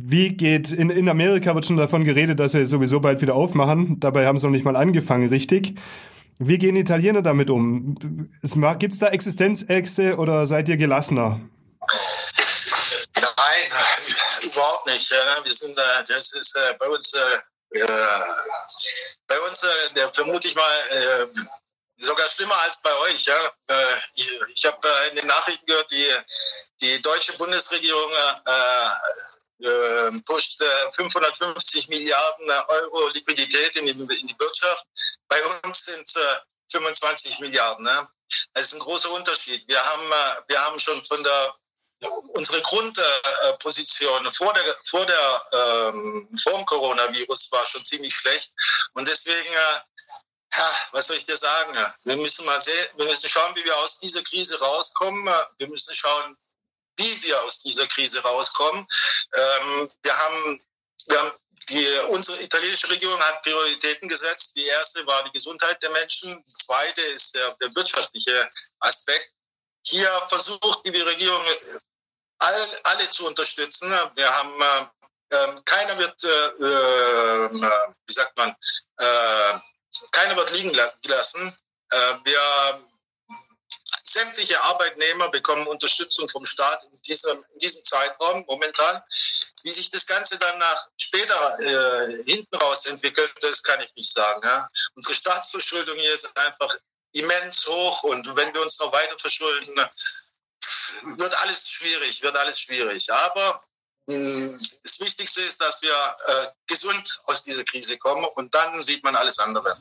Wie 0.02 0.30
geht, 0.30 0.72
in, 0.72 0.88
in 0.88 1.08
Amerika 1.08 1.54
wird 1.54 1.66
schon 1.66 1.76
davon 1.76 2.04
geredet, 2.04 2.40
dass 2.40 2.52
sie 2.52 2.64
sowieso 2.64 3.00
bald 3.00 3.20
wieder 3.20 3.34
aufmachen. 3.34 4.00
Dabei 4.00 4.26
haben 4.26 4.38
sie 4.38 4.46
noch 4.46 4.52
nicht 4.52 4.64
mal 4.64 4.76
angefangen, 4.76 5.28
richtig. 5.28 5.74
Wie 6.38 6.56
gehen 6.56 6.76
Italiener 6.76 7.20
damit 7.20 7.50
um? 7.50 7.96
Gibt 8.78 8.92
es 8.94 8.98
da 8.98 9.08
Existenzängste 9.08 10.16
oder 10.16 10.46
seid 10.46 10.70
ihr 10.70 10.78
gelassener? 10.78 11.40
Nein, 13.14 13.72
überhaupt 14.42 14.86
nicht. 14.86 15.10
Wir 15.10 15.52
sind, 15.52 15.76
das 15.76 16.32
ist 16.32 16.56
äh, 16.56 16.74
bei 16.78 16.88
uns, 16.88 17.12
äh, 17.12 17.86
bei 19.26 19.38
uns, 19.40 19.66
vermute 20.14 20.48
ich 20.48 20.54
mal, 20.54 21.28
sogar 21.98 22.26
schlimmer 22.26 22.58
als 22.62 22.80
bei 22.80 22.90
euch. 22.90 23.26
Ich 24.54 24.64
habe 24.64 24.88
in 25.10 25.16
den 25.16 25.26
Nachrichten 25.26 25.66
gehört, 25.66 25.90
die, 25.90 26.08
die 26.80 27.02
deutsche 27.02 27.34
Bundesregierung 27.34 28.10
äh, 28.46 28.90
pusht 30.24 30.60
äh, 30.62 30.90
550 30.92 31.88
Milliarden 31.88 32.50
Euro 32.50 33.08
Liquidität 33.08 33.76
in 33.76 33.86
die, 33.86 33.92
in 33.92 34.26
die 34.26 34.38
Wirtschaft. 34.38 34.84
Bei 35.28 35.42
uns 35.64 35.84
sind 35.84 36.00
es 36.00 36.16
äh, 36.16 36.36
25 36.70 37.40
Milliarden. 37.40 37.84
Ne? 37.84 38.08
Das 38.54 38.64
ist 38.64 38.74
ein 38.74 38.80
großer 38.80 39.10
Unterschied. 39.10 39.66
Wir 39.68 39.84
haben, 39.84 40.10
äh, 40.10 40.42
wir 40.48 40.60
haben 40.64 40.78
schon 40.78 41.04
von 41.04 41.22
der 41.22 41.54
unsere 42.32 42.62
Grundposition 42.62 44.32
vor 44.32 44.54
der 44.54 44.76
vor 44.86 45.04
der 45.04 45.42
ähm, 45.52 46.30
vor 46.42 46.54
dem 46.54 46.64
Coronavirus 46.64 47.52
war 47.52 47.66
schon 47.66 47.84
ziemlich 47.84 48.14
schlecht 48.14 48.50
und 48.94 49.06
deswegen 49.06 49.52
äh, 49.52 49.80
ja, 50.56 50.70
was 50.92 51.06
soll 51.06 51.16
ich 51.16 51.26
dir 51.26 51.36
sagen? 51.36 51.76
Wir 52.04 52.16
müssen 52.16 52.44
mal 52.44 52.60
sehen, 52.60 52.88
wir 52.96 53.04
müssen 53.06 53.28
schauen, 53.28 53.54
wie 53.54 53.64
wir 53.64 53.76
aus 53.78 53.98
dieser 53.98 54.22
Krise 54.22 54.58
rauskommen. 54.58 55.32
Wir 55.58 55.68
müssen 55.68 55.94
schauen, 55.94 56.36
wie 57.00 57.22
wir 57.22 57.42
aus 57.44 57.62
dieser 57.62 57.86
Krise 57.86 58.22
rauskommen. 58.22 58.86
Ähm, 59.34 59.90
wir 60.02 60.16
haben, 60.16 60.62
wir 61.06 61.18
haben 61.18 61.32
die, 61.68 61.86
unsere 62.08 62.42
italienische 62.42 62.90
Regierung 62.90 63.20
hat 63.20 63.42
Prioritäten 63.42 64.08
gesetzt. 64.08 64.56
Die 64.56 64.66
erste 64.66 65.06
war 65.06 65.24
die 65.24 65.32
Gesundheit 65.32 65.82
der 65.82 65.90
Menschen. 65.90 66.42
Die 66.44 66.54
zweite 66.54 67.02
ist 67.02 67.34
der, 67.34 67.56
der 67.60 67.74
wirtschaftliche 67.74 68.50
Aspekt. 68.80 69.32
Hier 69.86 70.10
versucht 70.28 70.84
die 70.84 70.90
Regierung 70.90 71.44
all, 72.38 72.80
alle 72.84 73.08
zu 73.10 73.26
unterstützen. 73.26 73.90
Wir 74.14 74.36
haben 74.36 74.60
äh, 74.60 74.86
ähm, 75.32 75.64
keiner 75.64 75.98
wird, 75.98 76.24
äh, 76.24 76.28
äh, 76.28 77.90
wie 78.06 78.12
sagt 78.12 78.36
man, 78.36 78.50
äh, 78.98 79.58
keiner 80.10 80.36
wird 80.36 80.50
liegen 80.52 80.76
gelassen. 81.02 81.56
Äh, 81.90 82.14
wir 82.24 82.89
Sämtliche 84.02 84.62
Arbeitnehmer 84.62 85.30
bekommen 85.30 85.66
Unterstützung 85.66 86.28
vom 86.28 86.44
Staat 86.44 86.82
in 86.84 87.02
diesem, 87.02 87.44
in 87.52 87.58
diesem 87.58 87.84
Zeitraum 87.84 88.44
momentan. 88.46 89.02
Wie 89.62 89.70
sich 89.70 89.90
das 89.90 90.06
Ganze 90.06 90.38
dann 90.38 90.58
nach 90.58 90.88
später 90.96 91.60
äh, 91.60 92.22
hinten 92.24 92.56
raus 92.56 92.86
entwickelt, 92.86 93.32
das 93.40 93.62
kann 93.62 93.80
ich 93.80 93.94
nicht 93.94 94.10
sagen. 94.10 94.40
Ja. 94.42 94.68
Unsere 94.94 95.14
Staatsverschuldung 95.14 95.98
hier 95.98 96.12
ist 96.14 96.36
einfach 96.36 96.74
immens 97.12 97.66
hoch 97.66 98.04
und 98.04 98.26
wenn 98.36 98.54
wir 98.54 98.62
uns 98.62 98.78
noch 98.78 98.92
weiter 98.92 99.18
verschulden, 99.18 99.74
wird 101.16 101.42
alles 101.42 101.68
schwierig, 101.68 102.22
wird 102.22 102.36
alles 102.36 102.60
schwierig. 102.60 103.12
Aber 103.12 103.62
hm, 104.06 104.56
das 104.82 105.00
Wichtigste 105.00 105.42
ist, 105.42 105.60
dass 105.60 105.82
wir 105.82 105.90
äh, 106.26 106.46
gesund 106.66 107.20
aus 107.24 107.42
dieser 107.42 107.64
Krise 107.64 107.98
kommen 107.98 108.24
und 108.34 108.54
dann 108.54 108.80
sieht 108.80 109.04
man 109.04 109.16
alles 109.16 109.38
andere. 109.38 109.74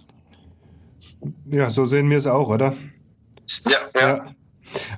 Ja, 1.51 1.69
so 1.69 1.85
sehen 1.85 2.09
wir 2.09 2.17
es 2.17 2.27
auch, 2.27 2.47
oder? 2.47 2.75
Ja, 3.67 4.01
ja. 4.01 4.07
ja. 4.07 4.23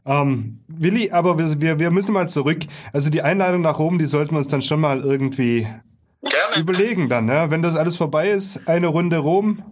Ähm, 0.06 0.60
Willi, 0.68 1.12
aber 1.12 1.38
wir, 1.38 1.80
wir 1.80 1.92
müssen 1.92 2.14
mal 2.14 2.30
zurück. 2.30 2.60
Also 2.94 3.10
die 3.10 3.22
Einladung 3.22 3.62
nach 3.62 3.80
Rom, 3.80 3.98
die 3.98 4.06
sollten 4.06 4.32
wir 4.32 4.38
uns 4.38 4.48
dann 4.48 4.62
schon 4.62 4.82
mal 4.82 5.00
irgendwie 5.00 5.68
Gerne. 6.22 6.60
überlegen 6.60 7.10
dann. 7.10 7.28
Ja? 7.28 7.52
Wenn 7.52 7.62
das 7.62 7.76
alles 7.76 7.98
vorbei 7.98 8.30
ist, 8.30 8.68
eine 8.68 8.88
Runde 8.88 9.18
Rom. 9.18 9.64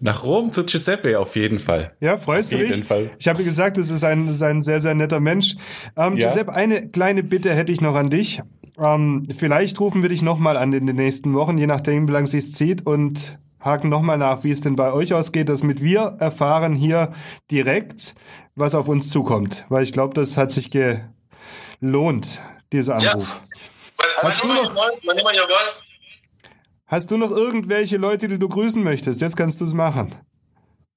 Nach 0.00 0.22
Rom 0.22 0.52
zu 0.52 0.64
Giuseppe 0.64 1.18
auf 1.18 1.34
jeden 1.34 1.58
Fall. 1.58 1.92
Ja, 2.00 2.18
freust 2.18 2.52
auf 2.52 2.60
du 2.60 2.64
dich? 2.64 2.70
Auf 2.70 2.76
jeden 2.76 2.86
Fall. 2.86 3.10
Ich 3.18 3.26
habe 3.26 3.42
gesagt, 3.42 3.78
es 3.78 3.90
ist 3.90 4.04
ein, 4.04 4.28
ist 4.28 4.42
ein 4.42 4.62
sehr, 4.62 4.80
sehr 4.80 4.94
netter 4.94 5.18
Mensch. 5.18 5.56
Ähm, 5.96 6.16
ja. 6.16 6.28
Giuseppe, 6.28 6.52
eine 6.52 6.88
kleine 6.88 7.24
Bitte 7.24 7.52
hätte 7.52 7.72
ich 7.72 7.80
noch 7.80 7.96
an 7.96 8.08
dich. 8.08 8.40
Ähm, 8.78 9.26
vielleicht 9.36 9.80
rufen 9.80 10.02
wir 10.02 10.08
dich 10.08 10.22
nochmal 10.22 10.56
an 10.56 10.72
in 10.72 10.86
den 10.86 10.96
nächsten 10.96 11.34
Wochen, 11.34 11.58
je 11.58 11.66
nachdem, 11.66 12.06
wie 12.06 12.12
lange 12.12 12.24
es 12.24 12.30
sich 12.30 12.52
zieht 12.52 12.86
und 12.86 13.38
haken 13.60 13.88
nochmal 13.88 14.18
nach, 14.18 14.44
wie 14.44 14.50
es 14.50 14.60
denn 14.60 14.76
bei 14.76 14.92
euch 14.92 15.14
ausgeht, 15.14 15.48
dass 15.48 15.62
mit 15.62 15.82
wir 15.82 16.16
erfahren 16.18 16.74
hier 16.74 17.12
direkt, 17.50 18.14
was 18.54 18.74
auf 18.74 18.88
uns 18.88 19.10
zukommt. 19.10 19.64
Weil 19.68 19.82
ich 19.82 19.92
glaube, 19.92 20.14
das 20.14 20.36
hat 20.36 20.52
sich 20.52 20.70
gelohnt, 20.70 22.40
dieser 22.72 22.94
Anruf. 22.94 23.42
Ja. 23.42 24.22
Hast, 24.22 24.42
du 24.42 24.48
noch, 24.48 24.76
hast 26.86 27.10
du 27.10 27.16
noch 27.16 27.30
irgendwelche 27.30 27.96
Leute, 27.96 28.28
die 28.28 28.38
du 28.38 28.48
grüßen 28.48 28.82
möchtest? 28.82 29.20
Jetzt 29.20 29.36
kannst 29.36 29.60
du 29.60 29.64
es 29.64 29.74
machen. 29.74 30.14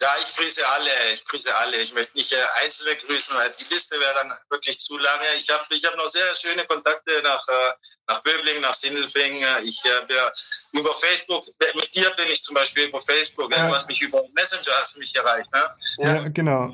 Ja, 0.02 0.16
ich 0.20 0.36
grüße 0.36 0.68
alle. 0.68 0.90
Ich 1.14 1.26
grüße 1.26 1.56
alle. 1.56 1.78
Ich 1.78 1.94
möchte 1.94 2.18
nicht 2.18 2.34
äh, 2.34 2.44
Einzelne 2.64 2.96
grüßen, 2.96 3.36
weil 3.36 3.54
die 3.60 3.74
Liste 3.74 4.00
wäre 4.00 4.14
dann 4.16 4.34
wirklich 4.50 4.80
zu 4.80 4.98
lange. 4.98 5.28
Ich 5.38 5.50
habe 5.50 5.64
ich 5.70 5.86
hab 5.86 5.96
noch 5.96 6.08
sehr 6.08 6.36
schöne 6.36 6.66
Kontakte 6.66 7.22
nach, 7.22 7.48
äh, 7.48 7.74
nach 8.08 8.22
Böbling, 8.24 8.62
nach 8.62 8.74
Sindelfing. 8.74 9.34
Ich 9.64 9.84
habe 9.86 10.14
ja 10.14 10.32
über 10.72 10.94
Facebook, 10.96 11.46
mit 11.76 11.96
dir 11.96 12.10
bin 12.12 12.30
ich 12.30 12.44
zum 12.44 12.56
Beispiel 12.56 12.86
über 12.86 13.02
Facebook. 13.02 13.56
Ja. 13.56 13.68
Du 13.68 13.76
hast 13.76 13.88
mich 13.88 14.02
über 14.02 14.24
Messenger 14.34 14.74
hast 14.78 14.98
mich 14.98 15.16
erreicht. 15.16 15.52
Ne? 15.54 15.76
Ja, 15.98 16.28
genau. 16.30 16.74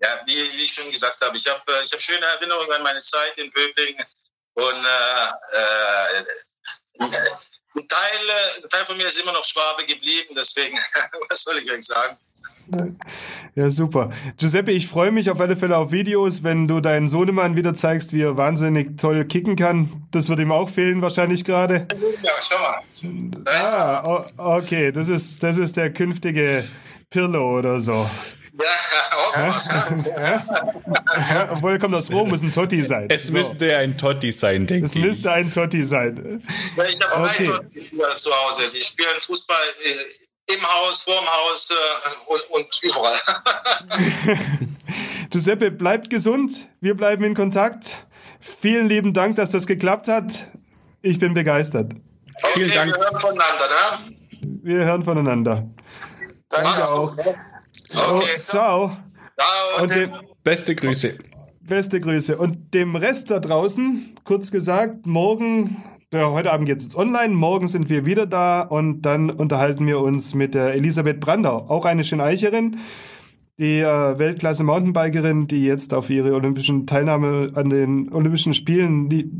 Ja, 0.00 0.20
wie, 0.26 0.52
wie 0.52 0.62
ich 0.62 0.72
schon 0.72 0.92
gesagt 0.92 1.20
habe, 1.22 1.36
ich 1.36 1.48
habe 1.48 1.60
äh, 1.72 1.84
ich 1.84 1.92
hab 1.92 2.00
schöne 2.00 2.24
Erinnerungen 2.24 2.72
an 2.72 2.82
meine 2.82 3.00
Zeit 3.00 3.36
in 3.38 3.50
Böbling 3.50 3.96
und 4.54 4.84
äh, 4.84 5.28
äh, 5.56 6.24
ein 7.78 7.88
Teil, 7.88 8.62
ein 8.62 8.68
Teil 8.68 8.84
von 8.84 8.96
mir 8.96 9.06
ist 9.06 9.18
immer 9.18 9.32
noch 9.32 9.44
Schwabe 9.44 9.86
geblieben, 9.86 10.34
deswegen, 10.36 10.76
was 11.30 11.44
soll 11.44 11.58
ich 11.58 11.70
euch 11.70 11.84
sagen? 11.84 12.16
Ja, 13.54 13.70
super. 13.70 14.10
Giuseppe, 14.36 14.72
ich 14.72 14.86
freue 14.86 15.10
mich 15.10 15.30
auf 15.30 15.40
alle 15.40 15.56
Fälle 15.56 15.76
auf 15.76 15.90
Videos, 15.90 16.42
wenn 16.44 16.68
du 16.68 16.80
deinen 16.80 17.08
Sohnemann 17.08 17.56
wieder 17.56 17.72
zeigst, 17.74 18.12
wie 18.12 18.22
er 18.22 18.36
wahnsinnig 18.36 18.98
toll 18.98 19.24
kicken 19.24 19.56
kann. 19.56 20.06
Das 20.10 20.28
wird 20.28 20.40
ihm 20.40 20.52
auch 20.52 20.68
fehlen 20.68 21.00
wahrscheinlich 21.00 21.44
gerade. 21.44 21.88
Ja, 22.22 22.32
schau 22.42 22.58
mal. 22.58 22.82
ah, 24.36 24.56
okay, 24.56 24.92
das 24.92 25.08
ist, 25.08 25.42
das 25.42 25.58
ist 25.58 25.78
der 25.78 25.92
künftige 25.92 26.62
Pirlo 27.10 27.58
oder 27.58 27.80
so. 27.80 28.08
Ja, 28.60 28.66
ja? 30.06 30.44
ja? 31.16 31.48
Obwohl 31.52 31.72
er 31.72 31.78
kommt 31.78 31.94
aus 31.94 32.10
Rom, 32.10 32.28
muss 32.28 32.42
ein 32.42 32.52
Totti 32.52 32.82
sein. 32.82 33.08
Es 33.08 33.26
so. 33.26 33.32
müsste 33.32 33.76
ein 33.76 33.96
Totti 33.96 34.32
sein, 34.32 34.66
denke 34.66 34.86
ich. 34.86 34.96
Es 34.96 34.96
müsste 34.96 35.32
ein 35.32 35.50
Totti 35.50 35.84
sein. 35.84 36.42
Ja, 36.76 36.84
ich 36.84 36.98
habe 37.00 37.24
okay. 37.24 37.50
drei 37.96 38.14
zu 38.16 38.30
Hause. 38.30 38.64
Die 38.74 38.82
spielen 38.82 39.20
Fußball 39.20 39.56
äh, 39.84 40.54
im 40.54 40.62
Haus, 40.62 41.02
vorm 41.02 41.26
Haus 41.26 41.70
äh, 41.70 41.74
und, 42.32 42.40
und 42.50 42.80
überall. 42.82 43.18
Giuseppe, 45.30 45.70
bleibt 45.70 46.10
gesund. 46.10 46.68
Wir 46.80 46.96
bleiben 46.96 47.24
in 47.24 47.34
Kontakt. 47.34 48.06
Vielen 48.40 48.88
lieben 48.88 49.12
Dank, 49.12 49.36
dass 49.36 49.50
das 49.50 49.66
geklappt 49.66 50.08
hat. 50.08 50.48
Ich 51.02 51.18
bin 51.18 51.34
begeistert. 51.34 51.92
Okay, 52.42 52.64
Vielen 52.64 52.74
Dank. 52.74 52.94
Wir 52.94 53.04
hören 53.04 53.20
voneinander, 53.20 53.68
ne? 53.68 54.16
Wir 54.62 54.84
hören 54.84 55.04
voneinander. 55.04 55.70
Danke 56.48 56.88
auch. 56.88 57.16
Gut. 57.16 57.36
Okay. 57.90 58.00
Oh, 58.10 58.40
ciao. 58.40 58.96
Ciao. 59.38 59.82
Und 59.82 59.90
dem, 59.94 60.12
beste 60.42 60.74
Grüße. 60.74 61.14
Beste 61.60 62.00
Grüße. 62.00 62.36
Und 62.36 62.74
dem 62.74 62.96
Rest 62.96 63.30
da 63.30 63.40
draußen, 63.40 64.16
kurz 64.24 64.50
gesagt, 64.50 65.06
morgen, 65.06 65.82
ja, 66.12 66.30
heute 66.30 66.52
Abend 66.52 66.66
geht 66.66 66.78
es 66.78 66.96
online, 66.96 67.34
morgen 67.34 67.68
sind 67.68 67.90
wir 67.90 68.06
wieder 68.06 68.26
da 68.26 68.62
und 68.62 69.02
dann 69.02 69.30
unterhalten 69.30 69.86
wir 69.86 70.00
uns 70.00 70.34
mit 70.34 70.54
der 70.54 70.74
Elisabeth 70.74 71.20
Brandau, 71.20 71.56
auch 71.68 71.84
eine 71.84 72.04
Schöneicherin, 72.04 72.78
die 73.58 73.80
äh, 73.80 74.18
Weltklasse 74.18 74.64
Mountainbikerin, 74.64 75.46
die 75.48 75.64
jetzt 75.64 75.92
auf 75.92 76.10
ihre 76.10 76.32
olympischen 76.32 76.86
Teilnahme 76.86 77.50
an 77.54 77.70
den 77.70 78.12
Olympischen 78.12 78.54
Spielen 78.54 79.08
die, 79.08 79.30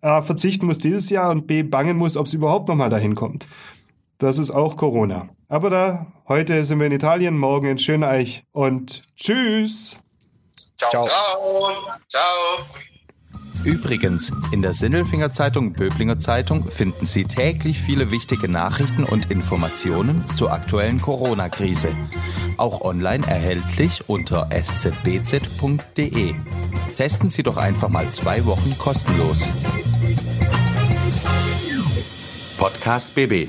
A, 0.00 0.20
verzichten 0.20 0.66
muss 0.66 0.78
dieses 0.78 1.10
Jahr 1.10 1.30
und 1.30 1.46
B, 1.46 1.62
bangen 1.62 1.96
muss, 1.96 2.16
ob 2.16 2.28
sie 2.28 2.36
überhaupt 2.36 2.68
nochmal 2.68 2.90
dahin 2.90 3.14
kommt. 3.14 3.48
Das 4.18 4.40
ist 4.40 4.50
auch 4.50 4.76
Corona. 4.76 5.28
Aber 5.48 5.70
da, 5.70 6.06
heute 6.26 6.64
sind 6.64 6.80
wir 6.80 6.88
in 6.88 6.92
Italien, 6.92 7.38
morgen 7.38 7.68
in 7.68 7.78
Schöneich 7.78 8.44
und 8.50 9.04
tschüss. 9.16 10.00
Ciao. 10.76 11.02
Ciao. 11.04 11.70
Ciao. 12.08 12.66
Übrigens, 13.64 14.32
in 14.50 14.60
der 14.60 14.74
Sindelfinger 14.74 15.30
Zeitung 15.30 15.72
Böblinger 15.72 16.18
Zeitung 16.18 16.64
finden 16.64 17.06
Sie 17.06 17.24
täglich 17.24 17.80
viele 17.80 18.10
wichtige 18.10 18.48
Nachrichten 18.48 19.04
und 19.04 19.30
Informationen 19.30 20.24
zur 20.34 20.52
aktuellen 20.52 21.00
Corona-Krise. 21.00 21.94
Auch 22.56 22.80
online 22.80 23.24
erhältlich 23.24 24.08
unter 24.08 24.48
szbz.de. 24.50 26.34
Testen 26.96 27.30
Sie 27.30 27.44
doch 27.44 27.56
einfach 27.56 27.88
mal 27.88 28.10
zwei 28.10 28.44
Wochen 28.46 28.76
kostenlos. 28.78 29.48
Podcast 32.58 33.14
BB 33.14 33.48